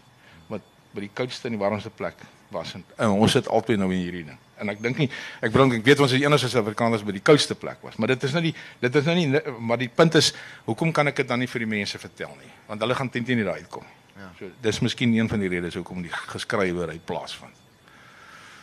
[0.54, 0.64] wat
[0.96, 2.24] by die koudste en die warmste plek
[2.54, 4.40] was en, en ons sit altyd nou in hierdie ding.
[4.62, 5.10] En ek dink nie
[5.44, 8.14] ek bedoel ek weet ons is die enigste Suid-Afrikaners by die koudste plek was, maar
[8.16, 10.32] dit is nou die dit is nou nie maar die punt is
[10.70, 12.56] hoekom kan ek dit dan nie vir die mense vertel nie?
[12.72, 14.05] Want hulle gaan teen teen nie daar uitkom nie.
[14.16, 14.32] Ja.
[14.40, 17.56] So dis miskien een van die redes hoekom die geskrywer uit plaasvind.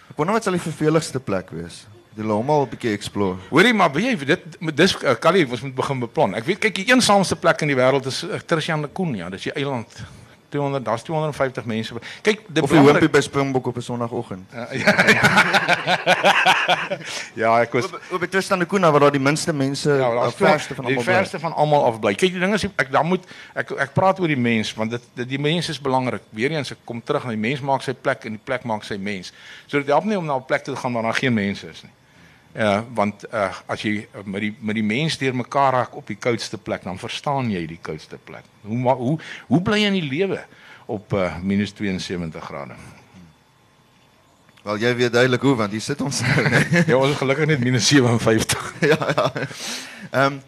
[0.09, 1.85] Ek wonder wat sal die verveligste plek wees.
[2.17, 3.39] Die almal 'n bietjie explore.
[3.51, 6.35] Hoorie maar weet jy dit dis uh, Kali ons moet begin beplan.
[6.35, 8.39] Ek weet kyk die eensaamste plek in die wêreld is uh,
[8.83, 10.03] de Koen ja, dis die eiland
[10.53, 11.95] 200, daar's 250 mense.
[12.23, 14.45] Kyk, die Of die hoompie by Springbok op 'n Sondagoggend.
[14.53, 14.93] Ja, ja.
[17.43, 20.35] ja, ek was Op op Tristan de Kuna waar daar die minste mense Ja, daar's
[20.35, 21.15] verste van die almal bly.
[21.15, 22.15] verste van almal af bly.
[22.15, 25.03] Kyk, die ding is ek dan moet ek ek praat oor die mens want dit,
[25.15, 26.23] dit die mens is belangrik.
[26.31, 28.97] Weereens ek kom terug na die mens maak sy plek en die plek maak sy
[29.01, 29.33] mens.
[29.67, 31.83] So dit help nie om na 'n plek te gaan waar daar geen mense is
[31.83, 31.93] nie.
[32.53, 36.07] Ja, want uh, as jy uh, met die met die mens deur mekaar raak op
[36.07, 38.45] die koudste plek, dan verstaan jy die koudste plek.
[38.67, 39.15] Hoe ma- hoe
[39.49, 40.43] hoe bly jy in die lewe
[40.87, 42.77] op uh, minus 72 grade?
[44.63, 46.83] Wel jy weet duidelik hoe want hier sit ons nou, nee.
[46.93, 48.69] Ja, ons is gelukkig net minus 57.
[48.93, 49.31] ja, ja.
[50.11, 50.39] Ehm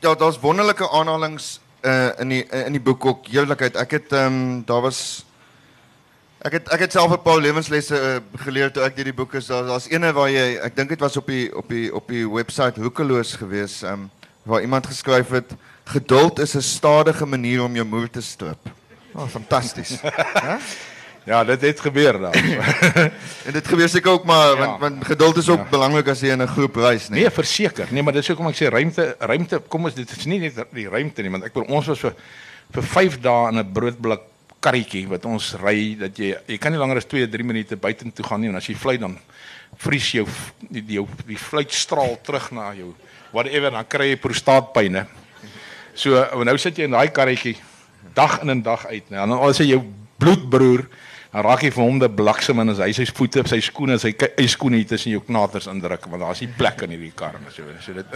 [0.00, 1.40] ja, daar's wonderlike aanhalinge
[1.84, 3.76] uh, in die in die boek ook heerlikheid.
[3.80, 5.24] Ek het ehm um, daar was
[6.44, 9.34] ek het ek het self 'n paar lewenslesse uh, geleer toe ek deur die boek
[9.34, 9.46] is.
[9.46, 12.24] Daar daar's eene waar jy ek dink dit was op die op die op die
[12.28, 14.10] webwerf Hoekeloos gewees, ehm um,
[14.44, 15.54] waar iemand geskryf het
[15.84, 18.60] geduld is 'n stadige manier om jou moer te stroop.
[19.14, 19.98] Oh, fantasties.
[21.26, 22.34] Ja, dit het gebeur daar.
[23.46, 24.56] en dit gebeur seker ook maar Ja.
[24.58, 25.70] want want geduld is ook Ja.
[25.70, 27.20] belangrik as jy in 'n groep reis, nee.
[27.20, 27.86] Nee, verseker.
[27.90, 30.88] Nee, maar dis hoekom ek sê ruimte ruimte kom ons dit is nie net die
[30.88, 32.12] ruimte nie, want ek bedoel ons was vir
[32.72, 34.20] vir 5 dae in 'n broodblik
[34.64, 38.24] karretjie wat ons ry dat jy jy kan nie langer as 2, 3 minute buitentoe
[38.26, 39.18] gaan nie en as jy vlieg dan
[39.84, 40.24] vries jou
[40.70, 40.82] die
[41.28, 42.92] die vlieg straal terug na jou
[43.34, 45.06] whatever dan kry jy prostaatpyne.
[45.94, 47.56] So nou sit jy in daai karretjie
[48.14, 49.08] dag in en dag uit.
[49.10, 49.82] En dan as jy jou
[50.22, 50.84] bloedbroer
[51.34, 53.96] dan raak jy vir hom die bliksem en as hy sy voete op sy skoene,
[53.98, 57.10] sy ki- hy skoene hier tussen jou knaters indruk want daar's nie plek in hierdie
[57.18, 58.06] kar en so so dit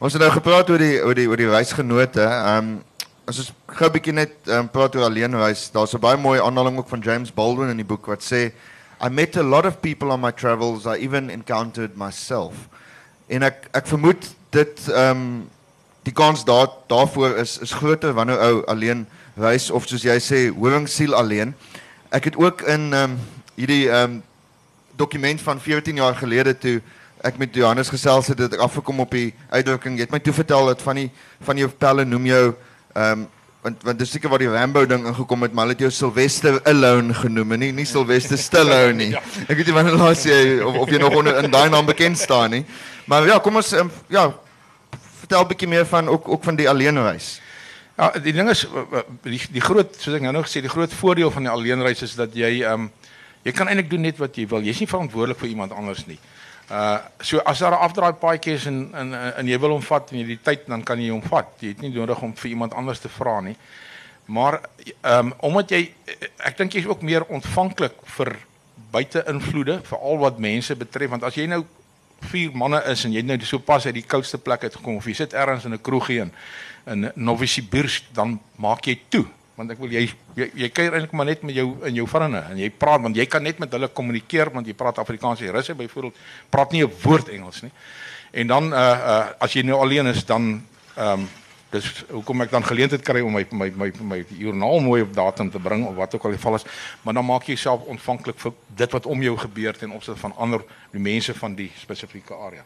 [0.00, 2.24] Ons het nou gepraat oor die oor die oor die reisgenote.
[2.24, 2.78] Ehm um,
[3.30, 5.70] as ons gou 'n bietjie net um, praat oor alleen reis.
[5.70, 8.52] Daar's 'n baie mooi aanhaling ook van James Baldwin in die boek wat sê
[9.00, 10.84] I met a lot of people on my travels.
[10.84, 12.54] I even encountered myself.
[13.28, 15.48] En ek ek vermoed dit ehm um,
[16.02, 20.50] die kans daar daarvoor is is groter wanneer ou alleen reis of soos jy sê
[20.50, 21.54] horingsiel alleen.
[22.10, 23.18] Ek het ook in ehm um,
[23.54, 24.22] hierdie ehm um,
[24.96, 26.82] dokument van 14 jaar gelede toe
[27.22, 29.96] ek met Johannes gesels het, het ek afgekom op die uitdrukking.
[29.96, 32.54] Jy het my toe vertel dat van die van jou pelle noem jou
[32.94, 33.28] ehm um,
[33.60, 36.60] want want dis seker waar die Rambo ding ingekom het, maar hulle het jou Sylvester
[36.64, 39.10] Alone genoem, en nie nie Sylvester Stallone nie.
[39.46, 42.18] Ek weet nie wanneer laas jy of of jy nog onder in daai naam bekend
[42.18, 42.64] staan nie.
[43.04, 44.30] Maar ja, kom ons um, ja,
[45.20, 47.40] vertel 'n bietjie meer van ook ook van die alleenreis.
[47.98, 48.66] Ja, die ding is
[49.22, 52.16] die die groot soos ek nou nog gesê, die groot voordeel van die alleenreis is
[52.16, 52.90] dat jy ehm um,
[53.44, 54.64] jy kan eintlik doen net wat jy wil.
[54.64, 56.18] Jy's nie verantwoordelik vir iemand anders nie.
[56.70, 60.12] Uh so as daar 'n afdraai paadjie is en en en jy wil hom vat
[60.12, 61.48] en jy die tyd dan kan jy hom vat.
[61.58, 63.56] Jy het nie nodig om vir iemand anders te vra nie.
[64.24, 64.60] Maar
[65.00, 65.92] ehm um, omdat jy
[66.36, 68.36] ek dink jy's ook meer ontvanklik vir
[68.90, 71.64] buite-invloede, veral wat mense betref want as jy nou
[72.30, 75.14] vier manne is en jy nou so pas uit die koudste plek uitgekom of jy
[75.14, 76.32] sit ergens in 'n kroegie in
[76.86, 79.26] in Novosibirsk dan maak jy toe
[79.60, 80.06] want ek wil jy
[80.38, 83.18] jy, jy kuier eintlik maar net met jou in jou vriende en jy praat want
[83.18, 86.84] jy kan net met hulle kommunikeer want jy praat Afrikaans die Russe byvoorbeeld praat nie
[86.86, 87.72] 'n woord Engels nie
[88.32, 88.80] en dan uh
[89.12, 90.64] uh as jy nou alleen is dan
[90.96, 91.28] ehm um,
[91.70, 95.50] dis hoekom ek dan geleentheid kry om my my my my joernaal mooi op datum
[95.50, 96.66] te bring of wat ook al die geval is
[97.02, 100.34] maar dan maak jy jouself ontvanklik vir dit wat om jou gebeur ten opsigte van
[100.36, 102.64] ander die mense van die spesifieke area.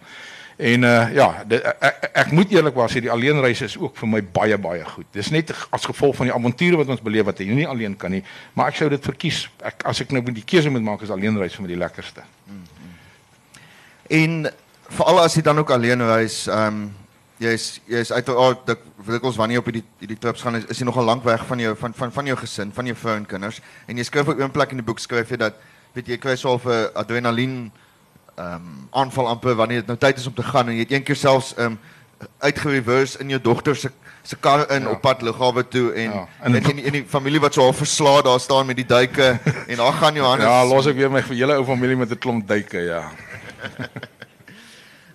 [0.57, 4.11] En uh ja, dit, ek, ek, ek moet eerlikwaar sê die alleenreis is ook vir
[4.11, 5.07] my baie baie goed.
[5.17, 8.15] Dis net as gevolg van die avonture wat ons beleef wat jy nie alleen kan
[8.15, 8.23] nie,
[8.55, 9.49] maar ek sou dit verkies.
[9.67, 12.23] Ek as ek nou moet die keuse moet maak is alleenreis vir my die lekkerste.
[14.15, 14.45] En
[14.95, 16.85] veral as jy dan ook alleen reis, ehm um,
[17.43, 20.87] jy's jy's uiteraard dik dikwels wanneer jy op hierdie hierdie trips gaan is, is jy
[20.87, 23.59] nogal lank weg van jou van van van jou gesin, van jou vrou en kinders.
[23.91, 25.59] En jy skryf op een plek in die boek skryf jy dat
[25.95, 27.73] weet jy kry so 'n adrenalien
[28.37, 30.93] ehm um, aanval amper wanneer dit nou tyd is om te gaan en jy het
[30.93, 31.79] een keer selfs ehm um,
[32.39, 33.91] uitgereverse in jou dogter se
[34.23, 34.91] se kar in Ja.
[34.91, 36.29] op pad lughawe toe en Ja.
[36.43, 39.39] en in, in die familie wat so half verslae daar staan met die duike
[39.71, 42.19] en daar gaan Johannes Ja, los ek weer my vir julle ou familie met 'n
[42.19, 43.11] klomp duike, ja.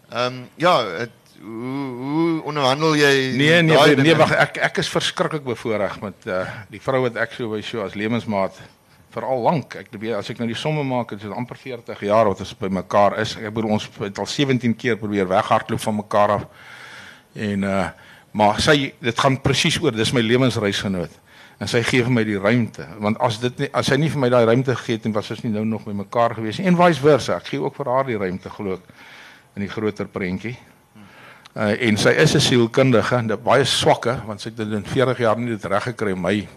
[0.09, 1.09] Ehm um, ja, het,
[1.41, 6.25] hoe hoe onderhandel jy Nee, nee, nee, nee wag, ek ek is verskriklik bevoorreg met
[6.25, 8.57] uh die vrou wat ek so by so as lewensmaat
[9.13, 9.75] veral lank.
[9.75, 12.53] Ek weet as ek nou die somme maak, dit is amper 40 jaar wat ons
[12.59, 13.35] by mekaar is.
[13.37, 16.45] Ek bedoel ons het al 17 keer probeer weghardloop van mekaar af.
[17.33, 17.89] En uh
[18.29, 21.15] maar sy dit gaan presies oor, dis my lewensreisgenoot.
[21.59, 24.21] En sy gee vir my die ruimte, want as dit nie as sy nie vir
[24.21, 26.69] my daai ruimte gegee het en was ons nie nou nog by mekaar gewees nie
[26.69, 27.39] en vice versa.
[27.41, 28.93] Ek gee ook vir haar die ruimte glo ek
[29.57, 30.53] in die groter prentjie.
[31.57, 35.17] Uh, en sy is 'n sielkundige, dit baie swakke want sy het dit in 40
[35.25, 36.47] jaar nie dit reg gekry my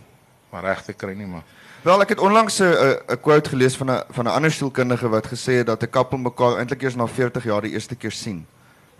[0.53, 1.49] maar reg te kry nie maar.
[1.83, 5.09] Wel, ek het onlangs 'n 'n- 'n quote gelees van 'n van 'n ander sielkundige
[5.09, 8.12] wat gesê het dat 'n koppel mekaar eintlik eers na 40 jaar die eerste keer
[8.12, 8.47] sien.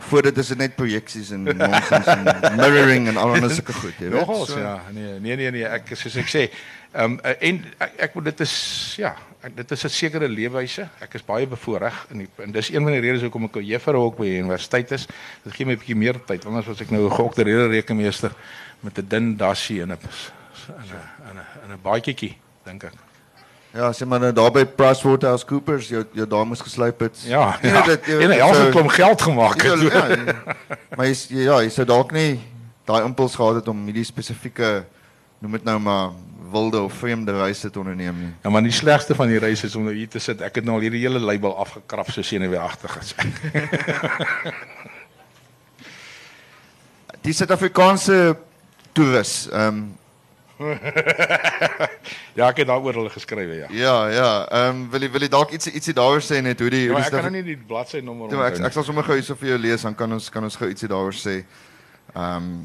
[0.03, 2.25] voor dit is dit net projeksies en nonsens en
[2.57, 4.21] mirroring en al daai sulke goed, jy weet.
[4.27, 4.81] Nogals So- ja.
[4.91, 6.51] Nee, nee nee nee, ek soos ek sê,
[6.93, 10.89] ehm um, en ek, ek dit is ja, ek, dit is 'n sekere leefwyse.
[11.01, 13.65] Ek is baie bevoordeel en, die- en dis een van die redes hoekom ek 'n
[13.65, 15.07] juffrou ook by die universiteit is.
[15.45, 18.33] Dit gee my 'n bietjie meer tyd anders was ek nou 'n geoktereerde rekenmeester
[18.81, 19.99] met 'n dun dassie en 'n
[21.31, 22.93] en 'n en 'n baadjie dink ek.
[23.73, 27.23] Ja, sê maar nou daar by PricewaterhouseCoopers jou jou dames geslyp het.
[27.25, 27.83] Ja, Jy ja.
[27.87, 29.63] dit, jy en hy het 'n so- klomp geld gemaak.
[29.63, 29.93] Ja, het.
[29.93, 30.57] ja, ja.
[30.97, 32.41] maar jy ja, jy sou dalk nie
[32.85, 34.85] daai impuls gehad het om hierdie spesifieke
[35.39, 36.11] noem dit nou maar
[36.53, 38.33] wilde of vreemde reise te onderneem nie.
[38.43, 40.41] Ja, maar die slegste van die reis is om nou hier te sit.
[40.43, 43.15] Ek het nou al hierdie hele label afgekrap so senuweeagtig is.
[47.23, 48.37] Die Suid-Afrikaanse
[48.93, 49.85] toerus, ehm
[52.39, 53.69] ja, ek het daaroor hulle geskryf, ja.
[53.71, 56.85] ja, ja, ehm wil jy wil jy dalk ietsie ietsie daaroor sê net hoe die
[56.87, 58.71] Ja, hoe maar die ek kan nou nie die bladsy nommer Ja, maar ek onthou
[58.71, 60.91] ek sal sommer gou hierso vir jou lees dan kan ons kan ons gou ietsie
[60.93, 61.43] daaroor sê.
[62.15, 62.63] Ehm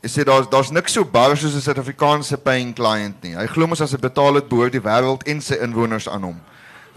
[0.00, 3.34] Is dit daar's daar's niks so bar soos 'n Suid-Afrikaanse paying client nie.
[3.36, 6.40] Hy glo mos as hy betaal het behoort die wêreld en sy inwoners aan hom.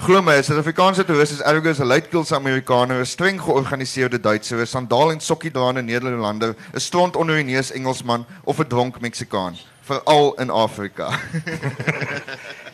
[0.04, 5.12] Glo my, Suid-Afrikaanse toerist is ergens 'n luidkeelse Amerikaner, 'n streng georganiseerde Duitser, 'n sandaal
[5.12, 10.34] en sokkie draande Nederlander, 'n stront onder die neus Engelsman of 'n dronk Meksikaan, veral
[10.40, 11.10] in Afrika.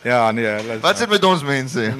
[0.03, 1.93] Ja, nee, is- Wat is dit met ons mense?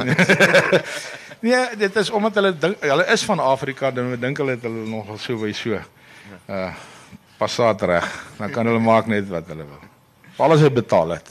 [1.42, 4.86] Nee, dit is omdat hulle dink hulle is van Afrika, dan dink hulle het hulle
[4.88, 5.80] nogal so by so.
[6.50, 6.74] Uh
[7.38, 8.08] passaat reg.
[8.38, 9.80] Dan kan hulle maak net wat hulle wil.
[10.38, 11.30] Alles het betaal het.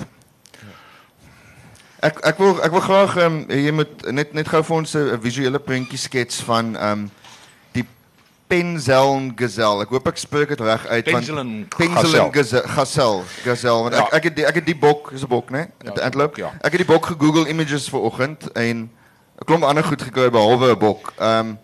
[2.00, 4.94] Ek ek wil ek wil graag ehm um, jy moet net net gou vir ons
[4.94, 7.10] 'n visuele prentjie skets van ehm um,
[7.74, 7.84] die
[8.48, 9.82] Penzeln Gazelle.
[9.82, 14.16] Ek hoop ek spreek dit reg uit Penzeln Penzeln Gazelle Gazelle want ek Ja.
[14.16, 15.66] ek het die, ek het die bok, is 'n bok, né?
[15.84, 16.38] Ja, Die antelope.
[16.40, 16.52] ja.
[16.62, 18.76] Ek het die bok gegoogel images vanoggend en
[19.40, 21.12] 'n klomp ander goed gekry behalwe 'n bok.
[21.18, 21.58] Ehm um,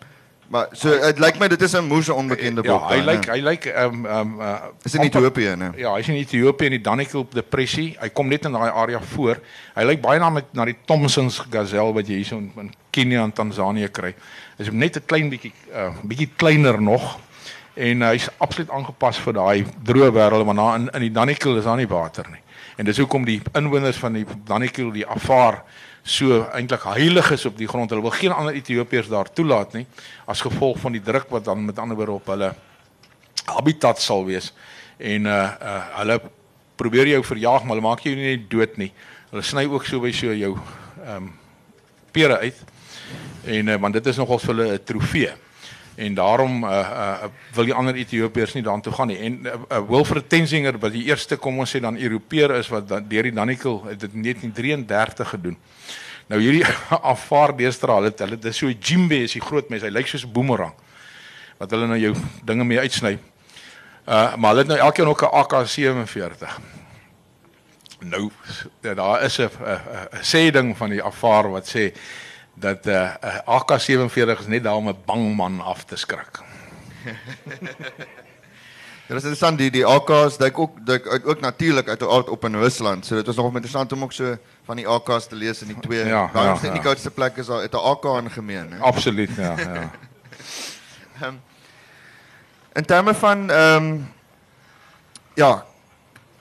[0.48, 2.90] maar so dit lyk my dit is 'n moeë onbekende Ja, bok.
[2.90, 3.32] hy daai, lyk né?
[3.32, 5.72] hy lyk ehm ehm uh is in Ethiopië, né?
[5.76, 7.96] Ja, hy's in Ethiopië in die Dannekel depressie.
[8.00, 9.40] Hy kom net in daai area voor.
[9.74, 13.22] Hy lyk baie na met na die Thomsons gazelle wat jy hierso in, in Kenia
[13.22, 14.14] en Tansanië kry.
[14.58, 17.18] Hy's net 'n klein bietjie uh bietjie kleiner nog
[17.76, 21.56] en uh, hy's absoluut aangepas vir daai droë wêreld want daar in in die Dannekel
[21.56, 22.40] is daar nie water nie.
[22.76, 25.62] En dis hoekom die inwoners van die Dannekel die Afar
[26.04, 27.90] so eintlik heilig is op die grond.
[27.90, 29.86] Hulle wil geen ander Ethiopiërs daar toelaat nie
[30.28, 32.52] as gevolg van die druk wat dan met ander woorde op hulle
[33.44, 34.52] habitat sal wees
[34.98, 36.20] en uh uh hulle
[36.76, 38.92] probeer jou verjaag maar hulle maak jou nie net dood nie.
[39.30, 40.52] Hulle sny ook so by so jou
[41.04, 41.32] ehm um,
[42.14, 42.60] pere uit.
[43.44, 45.32] En uh, want dit is nogals vir hulle 'n trofee.
[45.94, 49.18] En daarom uh uh wil die ander Ethiopiërs nie daartoe gaan nie.
[49.18, 52.88] En uh, uh, Wilfred Tenzinger wat die eerste kom ons sê dan Europeër is wat
[52.88, 55.58] dan deur die Dannekel het dit in 1933 gedoen.
[56.26, 56.64] Nou hierdie
[57.14, 59.86] afvaar deestra, hulle hulle dis so Jimbe is die groot mens.
[59.86, 60.74] Hy lyk soos 'n boemerang
[61.58, 63.18] wat hulle nou jou dinge mee uitsny.
[64.08, 66.58] Uh maar hulle het nou elkeen ook 'n AK47.
[68.04, 68.30] Nou
[68.80, 69.50] daar is 'n
[70.22, 71.92] sê ding van die afvaar wat sê
[72.54, 76.40] dat 'n uh, uh, AK47 is net daar om 'n bang man af te skrik.
[79.06, 82.44] Dit is interessant die die AKs dyk ook dyk uit ook natuurlik uit aard op
[82.44, 83.06] in Rusland.
[83.06, 85.80] So dit was nog interessant om ook so van die AKs te lees in die
[85.80, 86.06] twee.
[86.06, 86.78] Ja, Waarom ja, is nie ja.
[86.78, 88.78] koudste plek is daar het 'n AK in gemeen, hè?
[88.78, 89.90] Absoluut, ja, ja.
[92.72, 94.12] In terme van ehm um,
[95.34, 95.64] ja,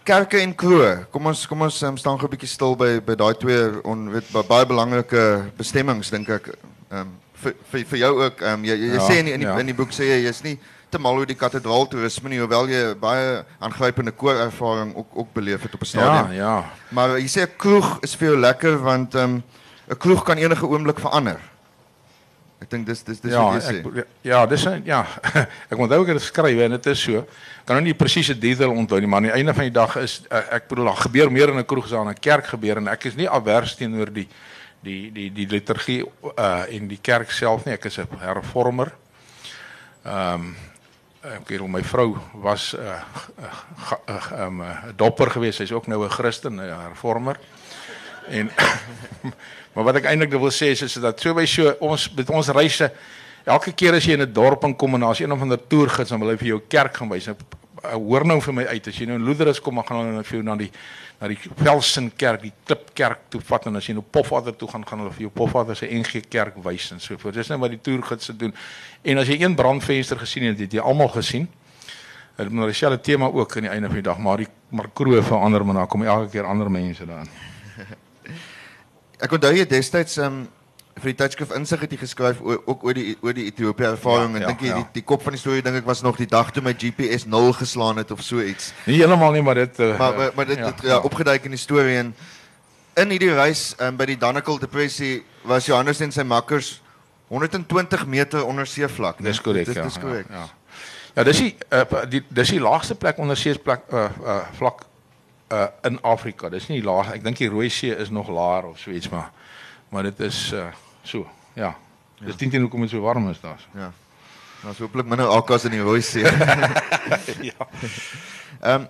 [0.04, 1.06] kerke en kroë.
[1.12, 4.10] Kom ons kom ons um, staan gou 'n bietjie stil by by daai twee on
[4.12, 6.48] weet ba- baie belangrike bestemmings dink ek
[6.92, 7.08] ehm um,
[7.44, 9.40] vir, vir vir jou ook ehm um, jy jy, jy Ja, sê in die, in,
[9.40, 9.60] die, ja.
[9.60, 10.58] in die boek sê jy jy's nie
[10.90, 15.62] te mal oor die kathedraal toerisme nie hoewel jy baie aangrypende koorervaring ook ook beleef
[15.64, 16.34] het op 'n Ja, stadium.
[16.38, 16.66] ja.
[16.92, 19.44] Maar jy sê 'n kroeg is vir jou lekker want ehm um,
[19.90, 21.40] 'n kroeg kan enige oomblik verander.
[22.64, 23.80] Ek dink dis dis dis ja, wat jy sê.
[23.84, 25.02] ek, ja, dis 'n ja.
[25.72, 27.26] ek onthou ek het dit geskryf en dit is so.
[27.68, 30.22] Kan nou nie presiese detail onthou nie, maar aan die einde van die dag is
[30.30, 32.78] uh, ek bedoel daar gebeur meer in 'n kroeg as daar in 'n kerk gebeur
[32.78, 34.28] en ek is nie avers teenoor die
[34.84, 36.04] die die die liturgie
[36.38, 37.74] uh en die kerk self nie.
[37.74, 38.94] Ek is 'n hervormer.
[40.06, 40.56] Ehm um,
[41.24, 43.04] ek weet my vrou was 'n uh,
[43.40, 45.60] uh, uh, um, uh, dopper geweest.
[45.60, 47.40] Sy's ook nou 'n Christen, 'n hervormer.
[48.28, 48.52] En
[49.74, 52.50] maar wat ek eintlik wil sê is, is dat so by so ons met ons
[52.54, 52.92] reise
[53.44, 56.20] elke keer as jy in 'n dorp inkom en daar's een of ander toergids dan
[56.20, 57.28] wil hy vir jou kerk gaan wys.
[57.28, 57.38] Nou,
[57.92, 60.24] hoor nou vir my uit as jy nou in Lourdes kom dan gaan hulle nou
[60.24, 60.72] vir jou na die
[61.22, 64.86] na die Velsen kerk, die Klipkerk toe vat en as jy nou Pofadder toe gaan
[64.86, 67.36] gaan hulle vir jou Pofadder se NG kerk wys en so voort.
[67.36, 68.54] Dis nou wat die toergidse doen.
[69.04, 71.48] En as jy een brandvenster gesien het, het jy almal gesien.
[72.36, 75.22] Dit moet dieselfde tema ook aan die einde van die dag, maar die maar kroe
[75.22, 77.53] verander maar dan kom elke keer ander mense daarin.
[79.24, 80.44] Ek onthou jy destyds ehm
[80.94, 84.36] vir die tydskrif insig het jy geskryf oor, ook oor die oor die Ethiopië ervaring
[84.36, 84.76] Ja, en ja, dink jy ja.
[84.82, 87.26] die, die kop van die storie dink ek was nog die dag toe my GPS
[87.26, 88.72] 0 geslaan het of so iets.
[88.86, 91.58] Nie heeltemal nie, maar dit uh, Maar maar, maar dit ja, dit, ja opgeduik in
[91.58, 92.14] die storie en
[93.02, 96.76] in hierdie reis um, by die Danakil depressie was Johannes en sy makkers
[97.34, 99.18] 120 meter onder seevlak.
[99.26, 99.88] Dis korrek, Dit ja.
[99.90, 100.30] is korrek.
[100.30, 100.46] Ja.
[100.46, 100.82] Ja,
[101.16, 104.86] ja dis die uh, die dis die laagste plek onder see plek uh, uh vlak
[105.54, 106.50] uh in Afrika.
[106.50, 107.14] Dis nie laag.
[107.14, 109.32] Ek dink die Rooi See is nog laer of so iets, maar
[109.94, 110.72] maar dit is uh
[111.04, 111.28] so.
[111.54, 111.76] Ja.
[112.24, 113.62] Dis teen teen hoekom dit so warm is daar.
[113.76, 113.92] Ja.
[114.68, 116.24] Ons hopelik minder akkas in die Rooi See.
[117.52, 117.70] ja.
[118.62, 118.90] Ehm um,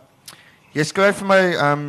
[0.73, 1.85] jy skryf vir my ehm um,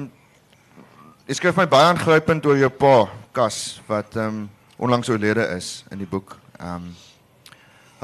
[1.28, 2.96] jy skryf my baie aangrypend oor jou pa,
[3.34, 6.36] Kas, wat ehm um, onlangs oorlede is in die boek.
[6.58, 6.94] Ehm um,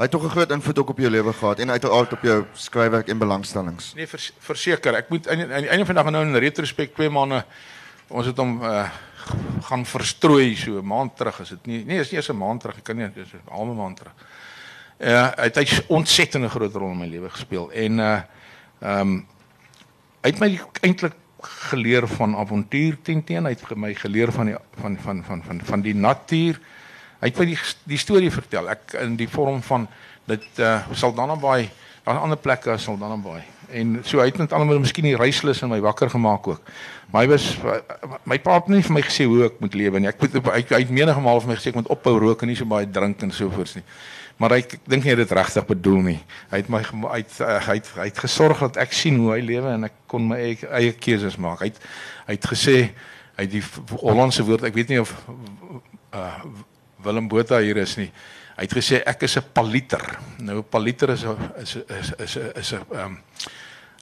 [0.01, 2.45] hy het tog 'n groot invloed ook op jou lewe gehad en uiteraard op jou
[2.53, 3.93] skryfwerk en belangstellings.
[3.93, 4.95] Nee, vers, verseker.
[4.95, 7.45] Ek moet aan die einde van die dag nou in retrospek twee maande
[8.07, 8.89] ons het hom uh
[9.61, 11.85] gaan verstrooi so 'n maand terug is dit nie.
[11.85, 12.77] Nee, is nie eers 'n maand terug.
[12.77, 14.13] Ek kan nie, dis 'n halwe maand terug.
[14.99, 18.21] Uh hy het 'n ontsettende groot rol in my lewe gespeel en uh
[18.81, 19.27] ehm um,
[20.23, 23.45] hy het my eintlik geleer van avontuur teen teen.
[23.45, 26.59] Hy het my geleer van die van van van van van die natuur.
[27.21, 27.57] Hy het my die
[27.91, 28.69] die storie vertel.
[28.73, 29.85] Ek in die vorm van
[30.29, 31.67] dit uh Saldanha Bay,
[32.05, 33.43] daar's ander plekke as Saldanha Bay.
[33.71, 36.71] En so hy het met almal miskien die reislus in my wakker gemaak ook.
[37.11, 37.45] Maar hy was
[38.25, 40.09] my pa het nie vir my gesê hoe ek moet lewe nie.
[40.09, 42.51] Ek moet hy, hy het menige maal vir my gesê ek moet ophou rook en
[42.51, 43.85] nie so baie drink en so voort nie.
[44.41, 46.17] Maar hy dink nie hy dit regtig bedoel nie.
[46.49, 49.35] Hy het my hy het, uh, hy het hy het gesorg dat ek sien hoe
[49.35, 51.61] hy lewe en ek kon my eie, eie keuses maak.
[51.61, 51.81] Hy het
[52.25, 52.77] hy het gesê
[53.37, 53.63] hy het die
[54.01, 55.13] Hollandse woord, ek weet nie of
[56.17, 56.33] uh
[57.03, 58.11] Willem Botha hier is nie.
[58.57, 60.03] Hy het gesê ek is 'n paliter.
[60.39, 63.17] Nou 'n paliter is 'n is is is 'n is 'n ehm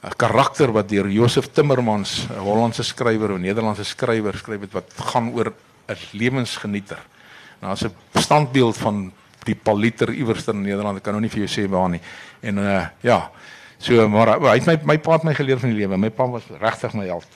[0.02, 4.92] 'n karakter wat deur Josef Timmermans, 'n Hollandse skrywer, 'n Nederlandse skrywer skryf het wat
[4.96, 5.52] gaan oor
[5.88, 6.98] 'n lewensgenieter.
[7.60, 9.12] Nou as 'n standbeeld van
[9.44, 12.00] die paliter iewers in Nederland, ek kan nou nie vir jou sê waar nie.
[12.40, 13.30] En uh ja.
[13.78, 15.96] So maar hy het my my pa het my geleer van die lewe.
[15.96, 17.26] My pa was regtig my held.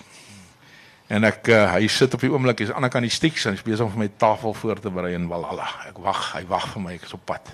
[1.09, 3.45] En ek uh, hy sit op die oomblik is aan die ander kant die stiks
[3.47, 5.67] en hy's besig om vir my tafel voor te berei in Walhalla.
[5.89, 7.51] Ek wag, hy wag vir my, ek is op pad.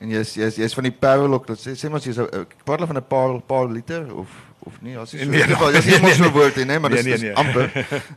[0.00, 2.86] En jy's jy's jy's van die Parelok, dat sê sê maar jy's 'n- praat hulle
[2.86, 4.28] van 'n paar paar liter of
[4.66, 6.78] of nie, as jy so Nee, nee, nee, dis nie mos so woord nie, nee,
[6.78, 7.34] maar Nee, dis nee, dis nee.
[7.34, 7.70] amper.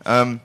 [0.05, 0.41] Ehm um,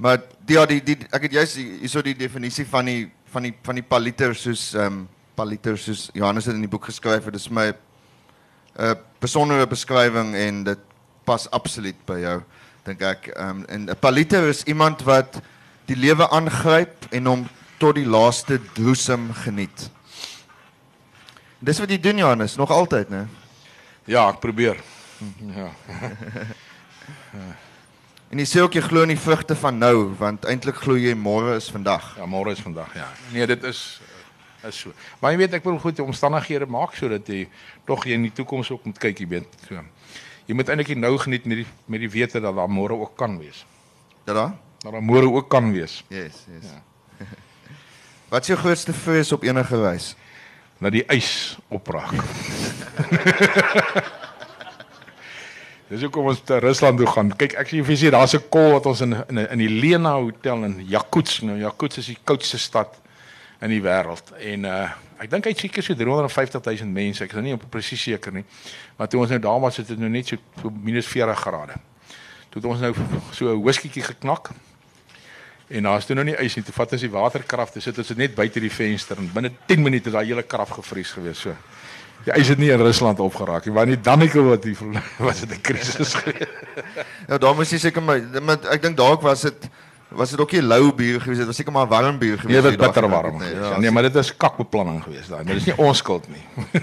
[0.00, 3.54] maar die ja die die ek het juist hierso die definisie van die van die
[3.62, 7.32] van die paliter soos ehm um, paliter soos Johannes het in die boek geskryf het.
[7.34, 7.74] Dis vir my 'n
[8.80, 10.78] uh, besondere beskrywing en dit
[11.24, 12.40] pas absoluut by jou
[12.84, 13.30] dink ek.
[13.36, 15.40] Ehm um, en 'n paliter is iemand wat
[15.86, 19.90] die lewe aangryp en hom tot die laaste droesem geniet.
[21.58, 23.26] Dis wat jy doen Johannes, nog altyd, né?
[24.04, 24.76] Ja, ek probeer.
[25.54, 25.70] Ja.
[28.30, 31.16] En jy sê ook jy glo in die vrugte van nou, want eintlik glo jy
[31.18, 32.12] môre is vandag.
[32.14, 33.08] Ja, môre is vandag, ja.
[33.34, 34.00] Nee, dit is
[34.62, 34.92] is so.
[35.18, 37.48] Maar jy weet ek wil goed die omstandighede maak sodat jy
[37.88, 39.56] tog jy in die toekoms ook moet kyk, jy weet.
[39.66, 39.82] So.
[40.50, 43.38] Jy moet eintlik nou geniet met die met die wete dat daar môre ook kan
[43.38, 43.62] wees.
[44.26, 44.56] Dat daar?
[44.82, 46.00] Dat daar môre ook kan wees.
[46.10, 46.66] Yes, yes.
[46.66, 47.26] Ja.
[48.34, 50.16] Wat is jou grootste vrees op enige reis?
[50.80, 52.14] dat die ys opraak.
[55.90, 57.32] Dis hoekom ons te Rusland toe gaan.
[57.36, 60.14] Kyk, ek sê vir julle daar's 'n kol wat ons in in in die Lena
[60.16, 62.96] Hotel in Yakutsk, nou Yakutsk is die koudste stad
[63.60, 64.88] in die wêreld en uh
[65.20, 67.24] ek dink hy het seker so 350 000 mense.
[67.24, 68.44] Ek is nou nie presies seker nie.
[68.96, 71.76] Maar toe ons nou daar was, het dit nou net so, so minus 40 grade.
[72.50, 72.94] Toe het ons nou
[73.36, 74.50] so 'n whiskietjie geknak.
[75.68, 76.64] En daar's toe nou nie ys nie.
[76.64, 79.52] Toe vat ons die waterkrag, toe sit ons dit net buite die venster en binne
[79.66, 81.54] 10 minute is daai hele krag gevries gewees so.
[82.24, 84.76] Die ys het nie in Rusland opgeraak nie, maar nie Dannike wat die
[85.26, 86.48] was dit 'n krisis gewees.
[87.28, 88.18] Ja, daar moes jy seker maar
[88.72, 89.70] ek dink dalk was dit
[90.10, 92.52] was dit ook nie lou bier gewees, dit was seker maar warm bier gewees.
[92.54, 93.68] Nee, dit jy daar bitter gedrink warm het, gewees.
[93.70, 95.44] Ja, nee, maar dit is kakbeplanning gewees daai.
[95.44, 96.44] Maar dis nie ons skuld nie.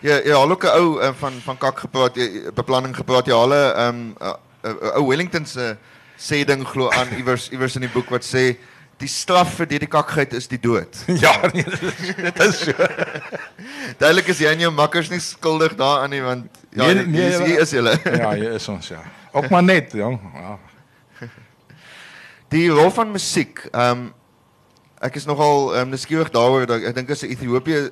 [0.00, 3.26] Ja, ja, 'n ou uh, van van kak gepraat, jy- beplanning gepraat.
[3.26, 4.32] Ja, hulle ehm 'n uh,
[4.62, 5.76] uh, ou Wellington se
[6.18, 8.56] sê ding glo aan iewers iewers in die boek wat sê
[8.98, 10.96] die straf vir hierdie kakheid is die dood.
[11.24, 12.72] ja, nee, dit is, dit is so.
[13.98, 17.20] Duidelik is jy en jou makkers nie skuldig daaraan nie want ja, Nee, nee, nee,
[17.20, 17.98] nee, julle- hier is julle.
[18.04, 19.00] Ja, hier is ons ja.
[19.32, 20.20] Ook maar net, jong.
[20.34, 20.58] Ja.
[22.48, 23.68] Die rol van musiek.
[23.72, 24.12] Ehm um,
[25.00, 27.90] ek is nogal ehm um, nuuskierig daaroor dat ek dink as 'n Ethiopië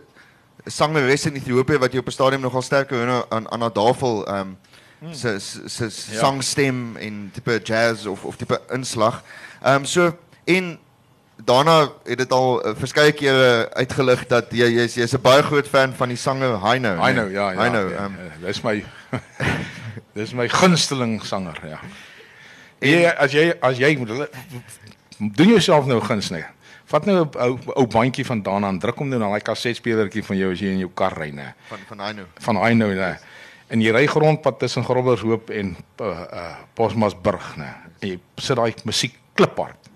[0.66, 4.54] sangeres in Ethiopië wat jy op 'n stadium nogal sterk herinner aan aan Adafel ehm
[5.02, 6.18] um, se se se Ja.
[6.20, 9.22] sangstem en tipe jazz of of tipe inslag.
[9.62, 10.78] Ehm um, so en
[11.44, 15.68] daarna het dit al uh, verskeie kere uitgelig dat jy jy's jy's 'n baie groot
[15.68, 16.94] fan van die sanger Heino.
[17.08, 17.58] I know, ja, ja.
[17.58, 17.88] Heino.
[17.88, 18.84] ja, Ehm ja, Dis my
[20.14, 21.78] dis my gunsteling sanger, ja.
[22.84, 24.28] En, as jy as jy moet hulle
[25.18, 26.44] doen jouself nou guns nee.
[26.92, 30.24] Vat nou 'n ou ou bandjie van daarna en druk hom nou na daai kasetspelertjie
[30.24, 31.54] van jou as jy in jou kar ry nê.
[31.68, 32.26] Van van hy nou.
[32.40, 33.16] Van hy nou nê.
[33.68, 37.70] En jy ry grondpad tussen Groblershoop en uh, uh Bosmasburg nê.
[38.00, 39.88] En jy sit daai musiek kliphard.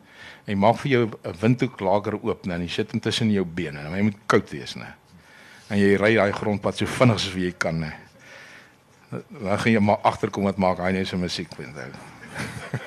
[0.47, 3.31] En jy maak vir jou 'n windhoek lager oop nê en jy sit hom tussen
[3.31, 3.83] jou bene.
[3.83, 4.89] Nou jy moet koud wees nê.
[5.69, 7.93] En jy ry daai grondpad so vinnig as wat jy kan nê.
[9.11, 11.77] Dan gaan jy maar agterkom wat maak hy net so musiek vind.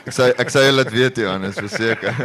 [0.05, 2.13] Ek sê ek sê hulle dit weet Johannes, verseker.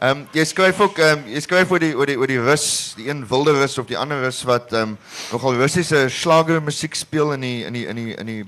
[0.00, 2.40] Ehm um, jy skryf ook ehm um, jy skryf oor die oor die oor die
[2.40, 4.98] rus, die een wilde rus of die ander rus wat ehm um,
[5.32, 8.38] nogal Russiese slager musiek speel in die in die in die in die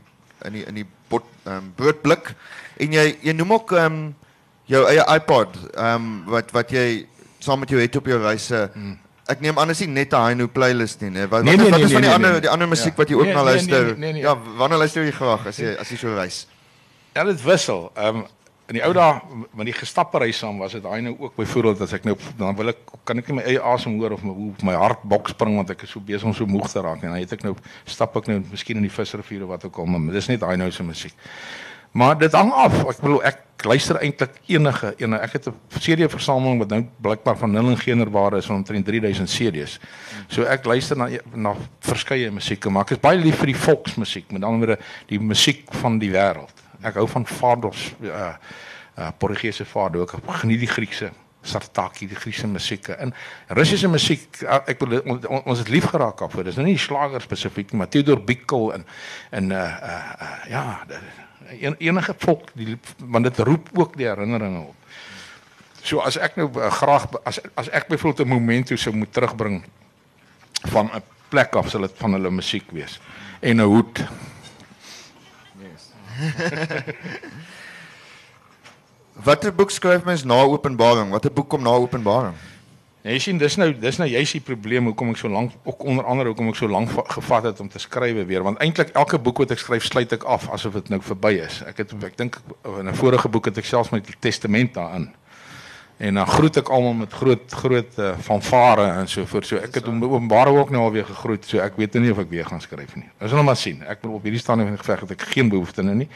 [0.49, 2.32] in die in die bot ehm um, broodblik.
[2.80, 4.14] En jy jy noem ook ehm um,
[4.72, 7.05] jou eie iPod ehm um, wat wat jy
[7.45, 8.70] saam met jou het op jou reise.
[8.72, 8.97] Hmm.
[9.28, 11.26] Ek neem aan is nie net 'n Hino playlist nie, nee.
[11.28, 12.40] Wat, Nee, wat, nee, wat nee, is van nee, die nee, ander nee.
[12.40, 12.99] die ander musiek Ja.
[13.05, 13.84] wat jy ook Nee, na nee, luister?
[13.84, 14.22] nee, nee, nee.
[14.22, 16.47] Ja, wanneer luister jy graag as jy as jy so reis?
[17.13, 17.91] Ja, dit wissel.
[17.95, 18.27] Ehm um,
[18.73, 21.93] in die ou dae met die gestappery saam was dit daai nou ook byvoorbeeld as
[21.93, 24.69] ek nou dan wil ek kan ek nie my eie asem hoor of my hoe
[24.69, 27.13] my hart bok spring want ek is so besig om so moeg te raak en
[27.13, 27.53] dan het ek nou
[27.85, 30.57] stap ek nou miskien in die visrivier of wat ook al maar dis net daai
[30.57, 31.13] nou se musiek.
[31.93, 32.79] Maar dit hang af.
[32.89, 37.37] Ek bedoel ek luister eintlik enige ene ek het 'n CD versameling wat nou blykbaar
[37.37, 39.79] van nul en generbare is van omtrent 3000 CD's.
[40.29, 44.33] So ek luister na na verskeie musieke maar ek is baie lief vir die volksmusiek
[44.33, 46.62] met ander woorde die musiek van die wêreld.
[46.83, 48.35] Ek hou van Fados uh
[48.99, 50.03] uh Portugese Fado.
[50.03, 51.12] Ek geniet die Griekse
[51.43, 52.93] Sartaki, die Griekse musieke.
[52.93, 53.14] En
[53.49, 56.47] Russiese musiek, uh, ek bedoel on, on, ons het lief geraak af voor.
[56.47, 58.87] Dis nou nie slager spesifiek maar Theodor Bickel en
[59.30, 60.64] en uh uh, uh ja,
[61.61, 64.74] en, enige volk die want dit roep ook die herinneringe op.
[65.83, 69.64] So as ek nou uh, graag as as ek byvoorbeeld 'n momento sou moet terugbring
[70.70, 73.01] van 'n plek af sal dit van hulle musiek wees
[73.41, 74.05] en 'n hoed.
[79.27, 81.11] Watter boek skryf mens na openbaring?
[81.12, 82.35] Watter boek kom na openbaring?
[83.03, 86.07] Jy sien dis nou dis nou juist die probleem hoekom ek so lank ook onder
[86.07, 89.18] andere hoekom ek so lank va- gevat het om te skrywe weer want eintlik elke
[89.18, 91.64] boek wat ek skryf sluit ek af asof dit nou verby is.
[91.66, 92.39] Ek het ek dink
[92.79, 95.11] in 'n vorige boek het ek selfs die testament daarin.
[96.03, 99.47] En dan groet ek almal met groot groot uh, fanfare en so voort.
[99.47, 101.47] So ek het om openbare ook nou alweer gegroet.
[101.47, 103.07] So ek weet nou nie of ek weer gaan skryf nie.
[103.21, 103.79] Ons sal nou maar sien.
[103.87, 106.09] Ek bedoel op hierdie stadium van die geveg het ek geen behoefte nou nie.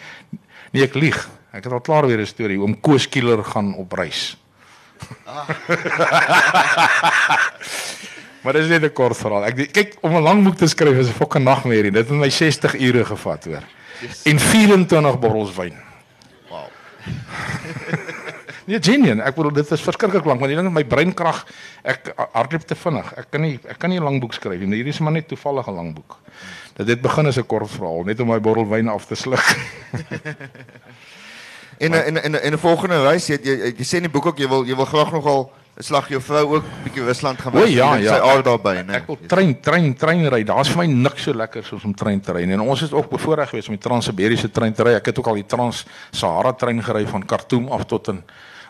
[0.74, 1.18] Nee, ek lieg.
[1.54, 2.58] Ek het al klaar weer 'n storie.
[2.58, 4.36] Oom Koos Kieler gaan op reis.
[8.46, 9.46] Maar dis net 'n kort verhaal.
[9.46, 11.90] Ek kyk om 'n lang boek te skryf is 'n fucking nagmerrie.
[11.90, 13.62] Dit het my 60 ure gevat hoor.
[14.22, 15.74] En 24 bottels wyn.
[16.50, 16.70] Wow.
[18.66, 19.20] Nee, genien.
[19.22, 21.44] Ek bedoel dit is verskriklik lank want die ding met my breinkrag,
[21.86, 23.12] ek hardloop te vinnig.
[23.16, 24.76] Ek kan nie ek kan nie 'n lang boek skryf nie.
[24.82, 26.18] Hierdie is maar net toevallig 'n lang boek.
[26.76, 29.46] Dit het begin as 'n kort verhaal, net om my bottel wyn af te sluk.
[31.78, 34.38] En en en en 'n volgende reis, jy, jy jy sê in die boek ook
[34.38, 37.58] jy wil jy wil graag nogal 'n slag jou vrou ook bietjie Rusland gaan O,
[37.58, 38.14] ja, Jy het ja.
[38.14, 38.94] Sy aard daarby, né?
[38.94, 40.42] Ek wil trein, trein, trein ry.
[40.44, 42.44] Daar's vir my niks so lekker soos om trein te ry.
[42.44, 42.54] nie.
[42.54, 44.94] En ons is ook bevoorreg geweest om die Trans-Siberiese trein te ry.
[44.94, 48.22] Ek het ook al die Trans-Sahara trein gery van Khartoum af tot in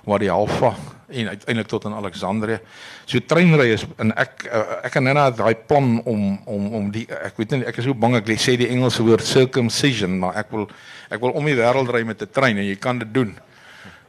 [0.06, 0.74] Wadi Halfa
[1.06, 2.58] en uiteindelik tot in Alexandrië.
[3.04, 7.06] So treinry is en ek uh, ek kan nou daai plan om om om die
[7.10, 10.50] ek weet nie ek is so bang ek sê die Engelse woord circumcision, maar ek
[10.54, 10.68] wil
[11.10, 13.34] ek wil om die wêreld ry met 'n trein en jy kan dit doen.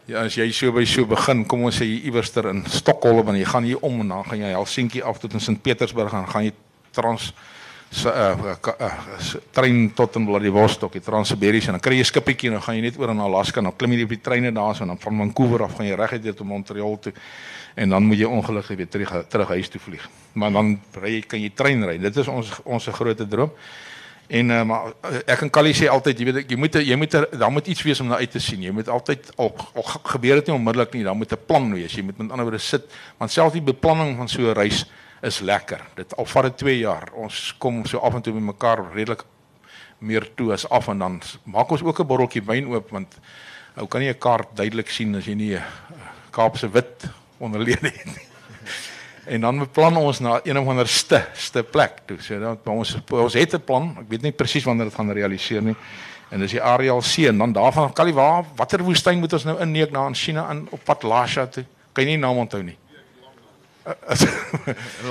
[0.08, 3.36] Ja, as jy so by so begin, kom ons sê jy iewerster in Stockholm en
[3.36, 6.28] jy gaan hier om en dan gaan jy Helsinki af tot in Sint Petersburg en
[6.28, 6.54] gaan jy
[6.92, 7.34] trans
[7.90, 12.50] se uh, uh, trein tot in Vladivostok, die Trans-Siberiese en dan kry jy 'n skipietjie
[12.50, 14.52] en dan gaan jy net oor in Alaska en dan klim jy op die treine
[14.52, 17.14] daar so en dan van Vancouver af gaan jy reguit deur tot Montreal toe
[17.76, 20.10] en dan moet jy ongelukkig weer terug terug huis toe vlieg.
[20.34, 21.98] Maar dan ry kan jy trein ry.
[21.98, 23.52] Dit is ons ons groot droom.
[24.28, 27.14] En uh, maar uh, ek en Callie sê altyd, jy weet jy moet jy moet
[27.14, 28.62] er, daar moet iets wees om na uit te sien.
[28.62, 31.74] Jy moet altyd al, al ge- gebeur dit nie onmiddellik nie, daar moet 'n plan
[31.74, 31.94] wees.
[31.94, 32.84] Jy moet met ander woorde sit,
[33.18, 34.86] want selfs die beplanning van so 'n reis
[35.22, 35.82] is lekker.
[35.96, 37.10] Dit al vat dit 2 jaar.
[37.14, 39.24] Ons kom so af en toe by mekaar redelik
[40.00, 43.18] meer toe as af en dan maak ons ook 'n botteltjie wyn oop want
[43.76, 45.64] ou kan nie 'n kaart duidelik sien as jy nie 'n
[46.32, 48.26] Kaapse wit onderlede het nie.
[49.28, 52.18] En dan beplan ons na een of ander ste, ste plek toe.
[52.22, 53.98] So dan ons ons het 'n plan.
[54.00, 55.76] Ek weet nie presies wanneer dit gaan realiseer nie.
[56.30, 59.92] En dis die Ariel See en dan daarvan waar watter woestyn moet ons nou inneek
[59.92, 61.66] na in China in op pad Lasha toe.
[61.94, 62.78] Kan jy nie naam onthou nie.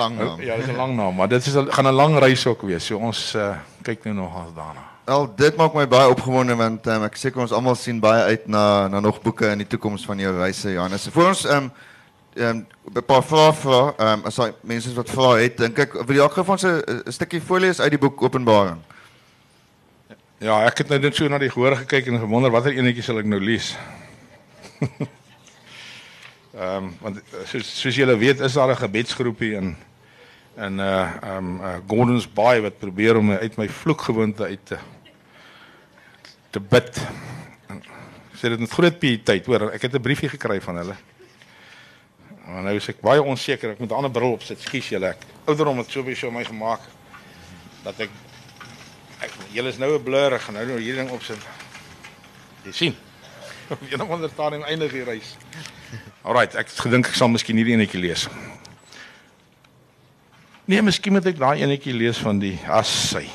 [0.00, 0.40] Lang naam.
[0.40, 2.86] Ja, dis 'n lang naam, maar dit is gaan 'n lang reis ook wees.
[2.86, 4.84] So ons uh, kyk nou nog ons daarna.
[5.04, 8.46] Al dit maak my baie opgewonde want um, ek seker ons almal sien baie uit
[8.46, 11.08] na na nog boeke in die toekoms van jou reise Johannes.
[11.10, 11.72] Voor ons ehm um,
[12.34, 15.78] ehm um, 'n paar vrae vra, ehm um, as daar mense wat vrae het, dink
[15.78, 18.82] ek wil jy ook gou vir ons 'n stukkie is uit die boek Openbaring.
[20.38, 23.18] Ja, ek het nou net so na die gehoor gekyk en gewonder watter enetjie sal
[23.18, 23.76] ek nou lees.
[26.56, 29.76] Ehm um, want soos soos julle weet is daar 'n gebedsgroepie in
[30.56, 34.78] in uh ehm um, uh, Gordons Bay wat probeer om uit my vloekgewoonte uit te
[36.50, 37.00] te bid.
[38.36, 40.96] Sê dit met groot pietyd, hoor, ek het 'n briefie gekry van hulle.
[42.46, 44.60] Maar nou is ek baie onseker, ek moet 'n ander bril opsit.
[44.60, 46.80] Skus julle, ek ouderdom het so baie so my gemaak
[47.84, 48.10] dat ek
[49.20, 51.38] ek julle is nou 'n blur, ek gaan nou nou hierdie ding opsit.
[52.64, 52.96] Jy sien.
[53.98, 55.36] Nog onder staan en eindig die reis.
[56.26, 58.24] Alrite, ek het gedink ek sal miskien hierdie enetjie lees.
[60.66, 63.28] Nee, miskien moet ek daai enetjie lees van die assy.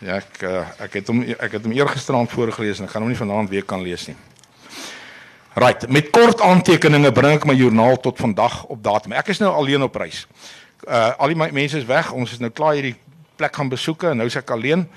[0.00, 3.12] Ja, ek uh, ek het hom ek het hom eergisteraand voorgelees en ek gaan hom
[3.12, 4.16] nie vanaand weer kan lees nie.
[5.60, 9.12] Right, met kort aantekeninge bring ek my joernaal tot vandag op datum.
[9.20, 10.24] Ek is nou alleen op reis.
[10.88, 12.08] Uh al die mense is weg.
[12.16, 12.96] Ons is nou klaar hierdie
[13.36, 14.88] plek gaan besoek en nou is ek alleen.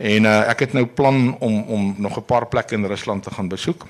[0.00, 3.36] En uh ek het nou plan om om nog 'n paar plekke in Rusland te
[3.36, 3.84] gaan besoek.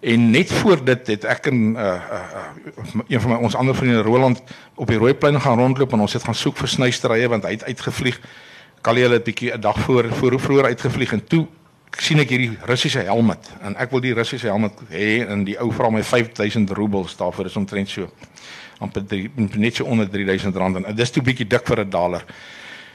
[0.00, 4.02] En net voor dit het ek en uh, uh een van my ons ander vriende
[4.02, 4.42] Roland
[4.74, 7.64] op die Rooiplein gaan rondloop en ons het gaan soek vir snysterye want hy het
[7.64, 8.20] uitgevlieg.
[8.80, 11.46] Kalie het 'n bietjie 'n dag voor voor vroeër uitgevlieg en toe
[11.90, 15.72] sien ek hierdie Russiese helmet en ek wil die Russiese helmet hê en die ou
[15.72, 18.10] vra my 5000 roebels daarvoor is omtrent so
[18.78, 19.02] amper
[19.34, 22.24] net so onder 3000 rand en dit is toe bietjie dik vir 'n daler.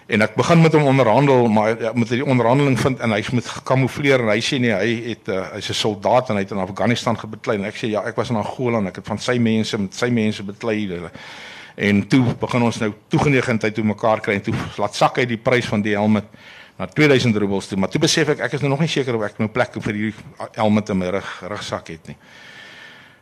[0.05, 3.47] En ek begin met hom onderhandel, maar ja, met die onderhandeling vind en hy's met
[3.63, 6.63] kamoufleer en hy sê nee, hy het uh, hy's 'n soldaat en hy het in
[6.63, 9.37] Afghanistan gebeklei en ek sê ja, ek was in Angola en ek het van sy
[9.37, 10.89] mense met sy mense beklei.
[11.75, 15.37] En toe begin ons nou toegeneigtheid toe mekaar kry en toe laat sak hy die
[15.37, 16.25] prys van die helmet
[16.77, 19.23] na 2000 roebels toe, maar toe besef ek ek is nou nog nie seker of
[19.23, 22.17] ek nou plek vir hierdie helmet in my rug rugsak het nie.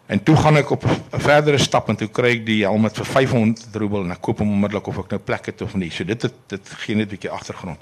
[0.10, 3.06] En toe gaan ek op 'n verdere stap en toe kry ek die helmet vir
[3.06, 5.92] 500 roebel en ek koop hom onmiddellik of ek nou plek het of nie.
[5.92, 7.78] So dit het, dit gee net 'n bietjie agtergrond.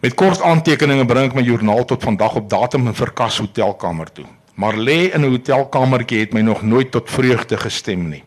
[0.00, 4.24] Met kort aantekeninge bring ek my joernaal tot vandag op datum in Verkas hotelkamer toe.
[4.54, 8.22] Maar lê in 'n hotelkamertjie het my nog nooit tot vreugde gestem nie.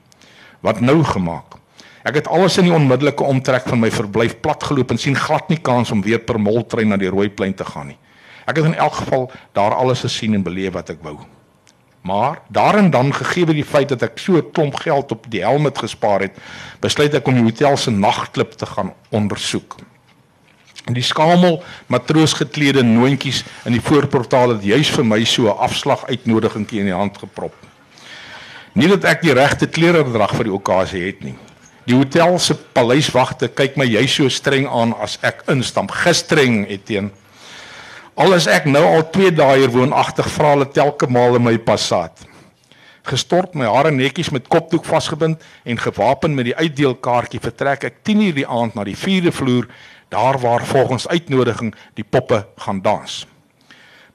[0.59, 1.55] Wat nou gemaak?
[2.03, 5.59] Ek het alles in die onmiddellike omtrek van my verblyf platgeloop en sien glad nie
[5.61, 7.97] kans om weer per moltrein na die Rooiplein te gaan nie.
[8.45, 11.19] Ek het in elk geval daar alles gesien en beleef wat ek wou.
[12.01, 15.77] Maar daarin dan gegee die feit dat ek so 'n klomp geld op die helmet
[15.77, 16.37] gespaar het,
[16.79, 19.75] besluit ek om die hotel se nagklub te gaan ondersoek.
[20.85, 26.05] En die skamel matroosgeklede noontjies in die voorportaal het juis vir my so 'n afslag
[26.07, 27.53] uitnodigingkie in die hand geprop.
[28.73, 31.35] Nie dat ek die regte klere drag vir die okasie het nie.
[31.85, 35.91] Die hotel se paleiswagte kyk my juis so streng aan as ek instap.
[35.91, 37.11] Gistereng het teen
[38.20, 41.55] Al is ek nou al 2 dae hier woonagtig, vra hulle telke maal in my
[41.64, 42.26] passaat.
[43.07, 48.36] Gestort my hare netjies met kopdoek vasgebind en gewapen met die uitdeelkaartjie vertrek ek 10:00
[48.36, 49.68] die aand na die 4de vloer,
[50.09, 53.26] daar waar volgens uitnodiging die poppe gaan dans.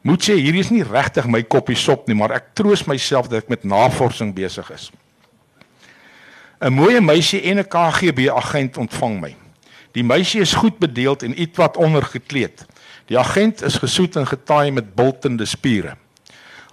[0.03, 3.43] Moet sê hierdie is nie regtig my koppie sop nie, maar ek troos myself dat
[3.43, 4.91] ek met navorsing besig is.
[6.61, 9.37] 'n Mooi meisie en 'n KGB agent ontvang my.
[9.93, 12.67] Die meisie is goed bedeeld en ietwat ondergekleed.
[13.07, 15.95] Die agent is gesoet en getaai met bultende spiere.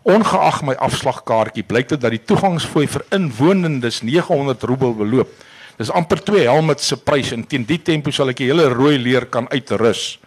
[0.03, 5.29] Ongeag my afslagkaartjie blyk dit dat die toegangsfooi vir inwonendes 900 roebel beloop.
[5.77, 8.97] Dis amper twee helmets se prys en teen die tempo sal ek die hele rooi
[8.97, 10.17] leer kan uitrus.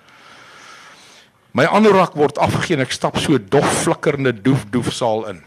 [1.57, 5.43] My anorak word afgegee en ek stap so dof flikkerende doef doef saal in.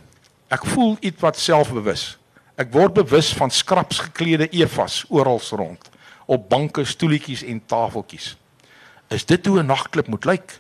[0.52, 2.18] Ek voel ietwat selfbewus.
[2.60, 5.90] Ek word bewus van skraps geklede evas oral rond
[6.30, 8.36] op banke, stoeltjies en tafeltjies.
[9.10, 10.60] Is dit hoe 'n nagklub moet lyk?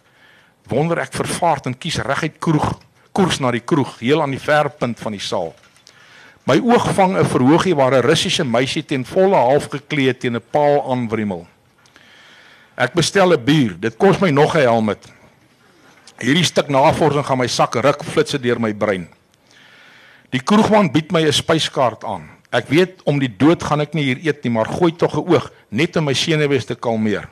[0.67, 2.79] Wonder ek vervaard en kies reguit kroeg,
[3.11, 5.53] koers na die kroeg, heel aan die verpunt van die saal.
[6.43, 10.41] My oog vang 'n verhoogie waar 'n Russiese meisie ten volle half gekleed teen 'n
[10.51, 11.47] paal aanwrimmel.
[12.75, 13.79] Ek bestel 'n bier.
[13.79, 15.07] Dit kos my nog 'n helmet.
[16.17, 19.07] Hierdie stuk navorsing gaan my sak ruk flitse deur my brein.
[20.29, 22.29] Die kroegman bied my 'n spyskaart aan.
[22.51, 25.29] Ek weet om die dood gaan ek nie hier eet nie, maar gooi tog 'n
[25.29, 27.29] oog net om my senuwees te kalmeer.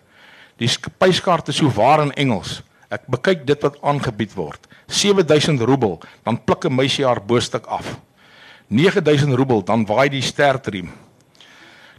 [0.58, 2.62] Die spyskaart is so waar in Engels.
[2.90, 4.64] Ek bekyk dit wat aangebied word.
[4.88, 8.00] 7000 roebel, dan pluk 'n meisie haar boostuk af.
[8.68, 10.90] 9000 roebel, dan waai die stertriem.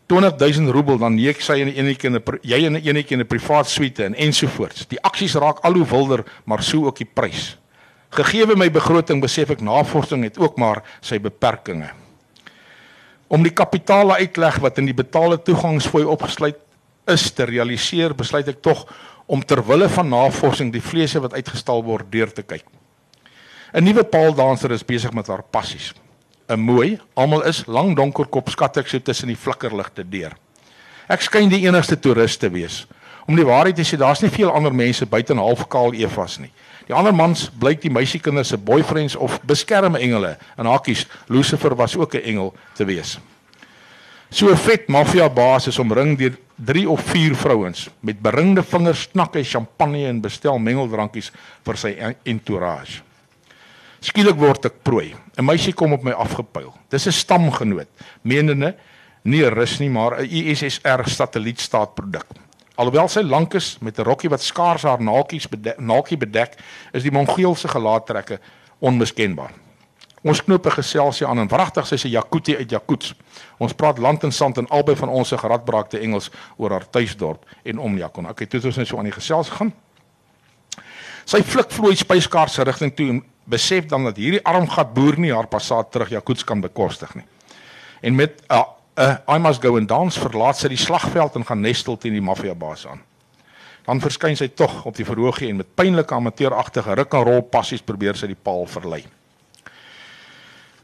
[0.07, 3.21] 20000 roebel, dan neek sy in 'n enetjie in 'n jy in 'n enetjie in
[3.21, 4.87] 'n privaat suite en ensovoorts.
[4.89, 7.59] Die aksies raak al hoe wilder, maar so ook die prys.
[8.11, 11.93] Gegeewe my begroting besef ek navorsing het ook maar sy beperkings.
[13.29, 16.57] Om die kapitaal uitleg wat in die betaalde toegangsfooi opgesluit
[17.09, 18.87] is te realiseer, besluit ek tog
[19.27, 22.65] om ter wille van navorsing die vleese wat uitgestal word deur te kyk.
[23.75, 25.93] 'n Nuwe paaldanser is besig met haar passies.
[26.49, 30.33] 'n Mooi, almal is lang donker kop skat ek so tussen die flikkerligte deur.
[31.09, 32.87] Ek skyn die enigste toerist te wees.
[33.29, 36.51] Om die waarheid te sê, daar's nie veel ander mense buite 'n halfkaal Evas nie.
[36.87, 40.39] Die ander mans blyk die meisiekinders se boyfriends of beskermengele.
[40.57, 43.19] En hakies, Lucifer was ook 'n engel te wees.
[44.31, 49.07] So 'n vet maffia baas is omring deur 3 of 4 vrouens met beringde vingers
[49.13, 51.31] knak hy champagne en bestel mengeldrankies
[51.65, 51.93] vir sy
[52.27, 53.03] entourage.
[54.03, 55.15] Skielik word ek prooi.
[55.39, 56.73] 'n Meisie kom op my afgepyl.
[56.91, 57.89] Dis 'n stamgenoot,
[58.23, 58.75] menende
[59.25, 62.27] nie rus nie, maar 'n USSR satellietstaatproduk.
[62.77, 66.57] Alhoewel sy lank is met 'n rokkie wat skaars haar naakies bedek, naakie bedek,
[66.93, 68.39] is die Mongoolse gelaattrekke
[68.79, 69.53] onmiskenbaar.
[70.23, 73.15] Ons knoop 'n geselsie aan en wragtig sy se Jakutie uit Jakuts.
[73.59, 77.45] Ons praat land en sand en albei van ons se geradbraakte Engels oor haar tuisdorp
[77.63, 78.29] en Omjakon.
[78.29, 79.73] Okay, toe ons net so aan die gesels gaan.
[81.25, 85.33] Sy flik vloei spyskaart se rigting toe en besef dan dat hierdie armgat boer nie
[85.33, 87.25] haar passaat terug Jakuts kan bekostig nie.
[88.01, 88.65] En met 'n uh,
[88.99, 92.25] uh, I must go and dance verlaat sy die slagveld en gaan nestel teen die
[92.25, 93.01] maffiabaas aan.
[93.85, 97.83] Dan verskyn sy tog op die verhoogie en met pynlike amateuragtige ruk en rol passies
[97.83, 99.05] probeer sy die paal verlei.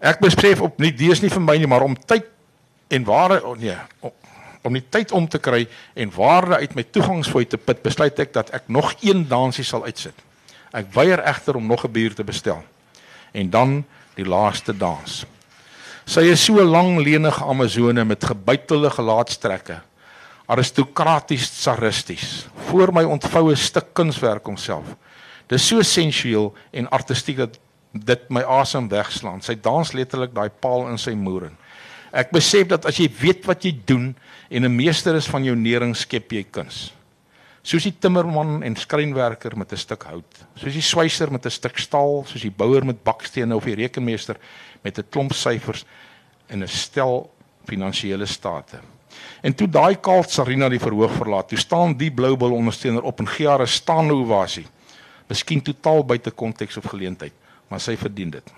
[0.05, 2.29] Ek besef op nie dis nie vir my nie, maar om tyd
[2.93, 4.13] en ware oh nee, om,
[4.69, 5.65] om die tyd om te kry
[5.97, 9.87] en waarde uit my toegangsfooi te put, besluit ek dat ek nog een dansie sal
[9.89, 10.17] uitsit.
[10.77, 12.63] Ek weier egter om nog 'n bier te bestel.
[13.33, 13.85] En dan
[14.15, 15.25] die laaste dans.
[16.05, 19.81] Sy is so lang lenige amazone met gebuitelde gelaatstrekke.
[20.47, 22.47] Aristokraties saristies.
[22.69, 24.85] Voor my ontvou 'n stuk kunswerk homself.
[25.47, 27.59] Dis so sensueel en artistiek dat
[27.95, 29.43] dit my asem wegslaan.
[29.43, 31.57] Sy dans letterlik daai paal in sy moeren.
[32.15, 34.15] Ek besef dat as jy weet wat jy doen
[34.51, 36.93] en 'n meester is van jou nering skep jy kuns.
[37.63, 41.79] Soos die timmerman en skrynwerker met 'n stuk hout, soos die sweiser met 'n stuk
[41.79, 44.37] staal, soos die bouer met bakstene of die rekenmeester
[44.83, 45.85] met 'n klomp syfers
[46.49, 47.31] en 'n stel
[47.65, 48.79] finansiële state.
[49.43, 53.29] En toe daai kaalt Sarina die verhoog verlaat, toe staan die bloubil ondersteuner op en
[53.29, 54.67] gee haar 'n staande ovasie.
[55.29, 57.33] Miskien totaal buite konteks of geleentheid,
[57.69, 58.55] maar sy verdien dit.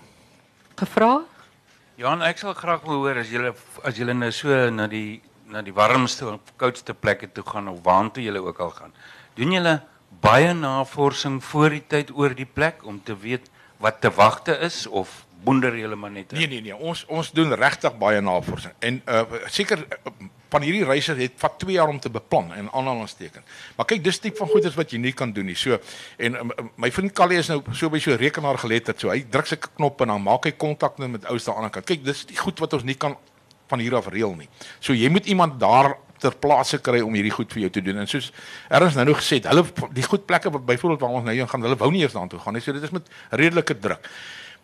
[0.77, 1.11] Gevra?
[1.97, 3.53] Johan, ek sal graag wil hoor as julle
[3.87, 7.79] as julle nou so na die na die warmste of koudste plekke toe gaan of
[7.85, 8.91] waartoe julle ook al gaan.
[9.39, 9.79] Doen julle
[10.21, 13.47] baie navorsing voor die tyd oor die plek om te weet
[13.81, 16.31] wat te wagte is of boender julle maar net.
[16.31, 18.73] Nee nee nee, ons ons doen regtig baie navorsing.
[18.79, 20.13] En uh seker uh,
[20.49, 23.59] van hierdie reise het vat 2 jaar om te beplan en aanhalingstekens.
[23.75, 25.57] Maar kyk, dis tipe van goeders wat jy nie kan doen nie.
[25.59, 25.79] So
[26.17, 28.99] en um, my vriend Callie is nou so by so rekenaar geletterd.
[28.99, 31.65] So hy druk sy knop en dan maak hy kontak net met ouste aan die
[31.65, 31.89] ander kant.
[31.89, 33.17] Kyk, dis die goed wat ons nie kan
[33.67, 34.47] van hier af reël nie.
[34.79, 38.01] So jy moet iemand daar ter plaatse kry om hierdie goed vir jou te doen.
[38.01, 38.31] En soos
[38.73, 41.91] erns nou nog gesê, hulle die goed plekke byvoorbeeld waar ons nou gaan, hulle wou
[41.93, 42.63] nie eers daartoe gaan nie.
[42.65, 44.09] So dit is met redelike druk.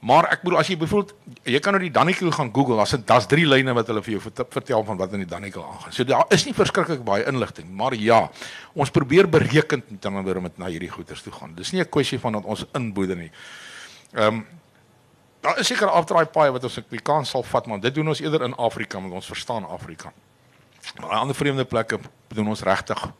[0.04, 1.14] Maar ek bedoel as jy byvoorbeeld
[1.48, 4.24] jy kan nou die Dannikel gaan Google, daar's daar's drie lyne wat hulle vir jou
[4.52, 5.94] vertel van wat in die Dannikel aangaan.
[5.96, 8.26] So daar is nie verskriklik baie inligting, maar ja,
[8.76, 11.56] ons probeer berekend met dan weer met na hierdie goeters toe gaan.
[11.56, 13.32] Dis nie 'n kwessie van dat ons inboeder nie.
[14.14, 14.46] Ehm um,
[15.42, 18.20] daar is seker afdraai paai wat ons die kans sal vat, maar dit doen ons
[18.20, 20.12] eerder in Afrika want ons verstaan Afrika.
[21.00, 23.12] Maar ander vreemde plekke doen ons regtig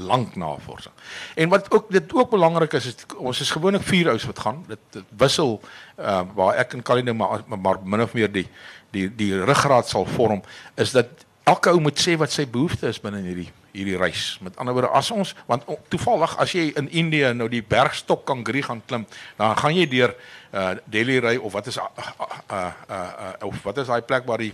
[0.00, 0.94] lank navorsing.
[1.34, 4.64] En wat ook dit ook belangrik is, is ons is gewoonlik vier ouens wat gaan.
[4.68, 5.60] Dit, dit wissel
[5.98, 8.46] uh waar ek en Kaline maar, maar min of meer die
[8.90, 10.42] die die ruggraat sal vorm
[10.74, 14.38] is dat elke ou moet sê wat sy behoefte is binne hierdie hierdie reis.
[14.42, 18.64] Met ander woorde, as ons want toevallig as jy in Indië nou die bergstok Kangri
[18.66, 19.06] gaan klim,
[19.38, 20.14] dan gaan jy deur
[20.50, 22.20] uh Delhi ry of wat is uh uh,
[22.50, 24.52] uh, uh of wat is daai plek waar die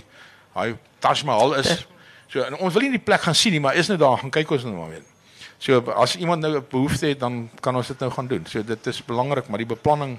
[0.56, 1.86] hy Taj Mahal is.
[2.32, 4.56] So ons wil nie die plek gaan sien nie, maar is net daar gaan kyk
[4.56, 5.04] ons nou maar weer.
[5.58, 8.46] So as iemand nou 'n behoefte het, dan kan ons dit nou gaan doen.
[8.46, 10.18] So dit is belangrik, maar die beplanning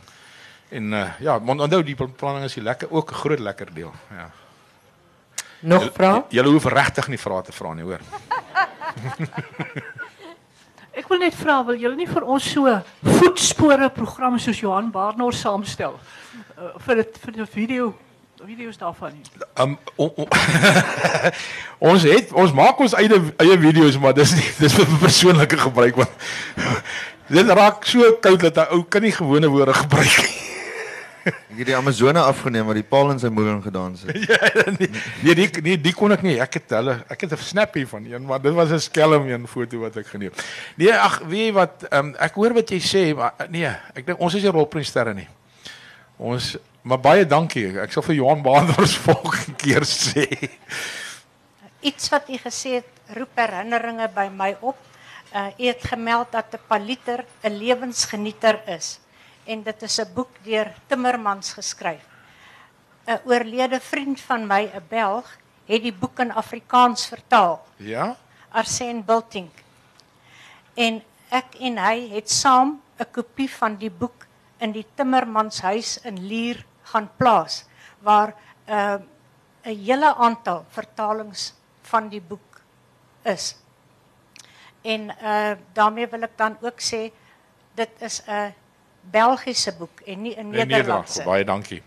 [0.69, 3.91] en uh, ja, want onthou die beplanning is lekker ook 'n groot lekker deel.
[4.09, 4.31] Ja.
[5.59, 6.25] Nog vra?
[6.29, 7.99] Jy hoef regtig nie vrae te vra nie, hoor.
[10.97, 15.35] Ek wil net vra, wil julle nie vir ons so voetspore program soos Johan Barnard
[15.35, 15.93] saamstel
[16.57, 17.93] uh, vir dit vir die video
[18.45, 19.21] video's daarvan nie.
[19.61, 20.27] Um on, on,
[21.91, 25.95] ons het ons maak ons eie eie video's maar dis nie dis vir persoonlike gebruik
[25.95, 26.27] want
[27.37, 30.35] dit raak so koud dat 'n ou kan nie gewone woorde gebruik nie.
[31.27, 34.15] Ek het die Amazone afgeneem maar die paal in sy moeder gedans het.
[34.31, 34.37] ja,
[34.77, 34.89] nee,
[35.23, 36.37] nee, die nee, die kon ek nie.
[36.39, 39.27] Ek het hulle ek het 'n snap hier van een maar dit was 'n skelm
[39.27, 40.31] een foto wat ek geneem.
[40.75, 44.19] Nee, ag, weet jy wat, um, ek hoor wat jy sê, maar nee, ek dink
[44.19, 45.27] ons is nie rolprentsterre nie.
[46.17, 46.57] Ons
[46.87, 47.65] Maar baie dankie.
[47.83, 50.23] Ek sal vir Johan Baanders volgende keer sê.
[51.83, 54.79] Iets wat u gesê het, roep herinneringe by my op.
[55.35, 58.99] Uh u het gemeld dat 'n paliter 'n lewensgenieter is
[59.45, 62.03] en dit is 'n boek deur Timmermans geskryf.
[63.07, 65.27] 'n Oorlede vriend van my, 'n Belg,
[65.67, 67.67] het die boek in Afrikaans vertaal.
[67.75, 68.15] Ja?
[68.49, 69.51] Arsène Bultink.
[70.73, 74.25] En ek en hy het saam 'n kopie van die boek
[74.59, 77.65] in die Timmermanshuis in Lier gaan plaas
[77.99, 78.33] waar
[78.67, 78.99] 'n uh,
[79.67, 82.61] 'n hele aantal vertalings van die boek
[83.23, 83.55] is.
[84.81, 87.11] En uh daarmee wil ek dan ook sê
[87.75, 88.53] dit is 'n
[89.01, 90.69] Belgiese boek en nie 'n Nederland.
[90.69, 91.23] Nederlandse.
[91.23, 91.81] Baie dankie.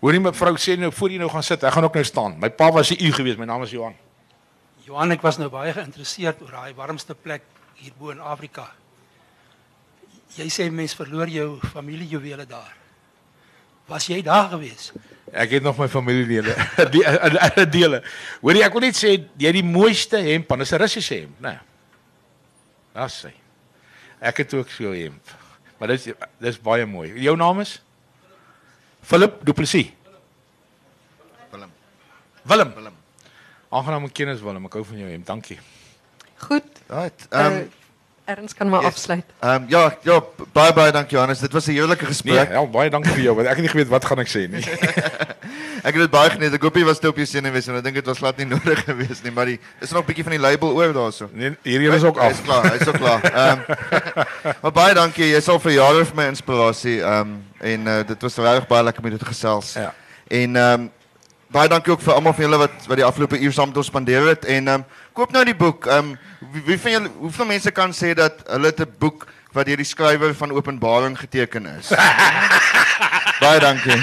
[0.00, 1.62] Hoorie mevrou sê nou voor jy nou gaan sit.
[1.62, 2.38] Ek gaan ook nou staan.
[2.38, 3.36] My pa was 'n u gewees.
[3.36, 3.94] My naam is Johan.
[4.84, 7.42] Johan, ek was nou baie geïnteresseerd oor daai warmste plek
[7.74, 8.72] hierbo in Afrika.
[10.34, 12.79] Jy sê mens verloor jou familiejuwele daar.
[13.90, 14.92] Was jy daar gewees?
[15.30, 16.54] Ek het nog my familielede.
[16.94, 18.00] die in dele.
[18.42, 21.54] Hoorie, ek wil net sê jy het die mooiste hemp, dis 'n Russiese hemp, né?
[21.54, 21.58] Nee.
[22.94, 23.30] Das sê.
[24.20, 25.34] Ek het ook so 'n hemp.
[25.78, 27.14] Maar dis dis baie mooi.
[27.22, 27.80] Jou naam is
[29.02, 29.92] Philip Du Plessis.
[31.50, 31.70] Willem.
[32.42, 32.74] Willem.
[32.74, 32.96] Willem.
[33.70, 34.66] Aangenaam kennis Willem.
[34.66, 35.26] Ek hou van jou hemp.
[35.26, 35.58] Dankie.
[36.46, 36.68] Goed.
[36.88, 37.26] Right.
[37.30, 37.66] Ehm Ehm uh,
[38.30, 38.92] Ernst kan maar yes.
[38.94, 39.24] afsluit.
[39.40, 40.20] ehm ja, ja,
[40.52, 41.38] baie baie dankie Johannes.
[41.42, 42.50] Dit was 'n heerlike Nee, gesprek.
[42.52, 44.64] ja, baie dankie vir jou want ek het nie geweet wat gaan ek sê nie.
[45.82, 46.52] Ek het dit baie geniet.
[46.52, 48.44] Ek hoop jy was toe op jou senuwees en ek dink dit was glad nie
[48.46, 51.28] nodig geweest nie, maar die is er nog 'n bietjie van die label oor daarso.
[51.32, 52.42] Nee, hierdie is ook Hy's af.
[52.44, 53.22] klaar, hy's ook klaar.
[53.42, 53.58] Ehm
[54.62, 55.30] Maar baie dankie.
[55.32, 57.28] Jy sal vir jare vir my inspirasie ehm
[57.60, 59.72] en uh, dit was regtig baie lekker met dit gesels.
[59.74, 59.94] Ja.
[60.28, 60.88] En ehm
[61.50, 63.86] baie dankie ook vir almal van julle wat wat die afgelope uur saam met ons
[63.86, 64.82] spandeer het en ehm
[65.12, 65.86] koop nou die boek.
[65.86, 66.16] Ehm
[66.52, 69.84] wie, wie van julle hoeveel mense kan sê dat hulle 'n boek wat deur die
[69.84, 71.88] skrywer van Openbaring geteken is?
[73.44, 73.98] baie dankie.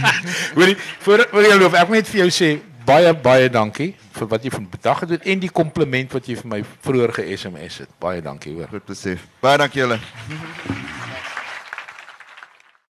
[0.56, 4.28] Hoorie, voor voor jy loop, ek moet net vir jou sê baie baie dankie vir
[4.32, 7.92] wat jy vandag gedoen het en die kompliment wat jy vir my vroeër ge-SMS het.
[8.00, 8.70] Baie dankie hoor.
[8.72, 9.28] Goed besef.
[9.44, 10.00] Baie dankie julle.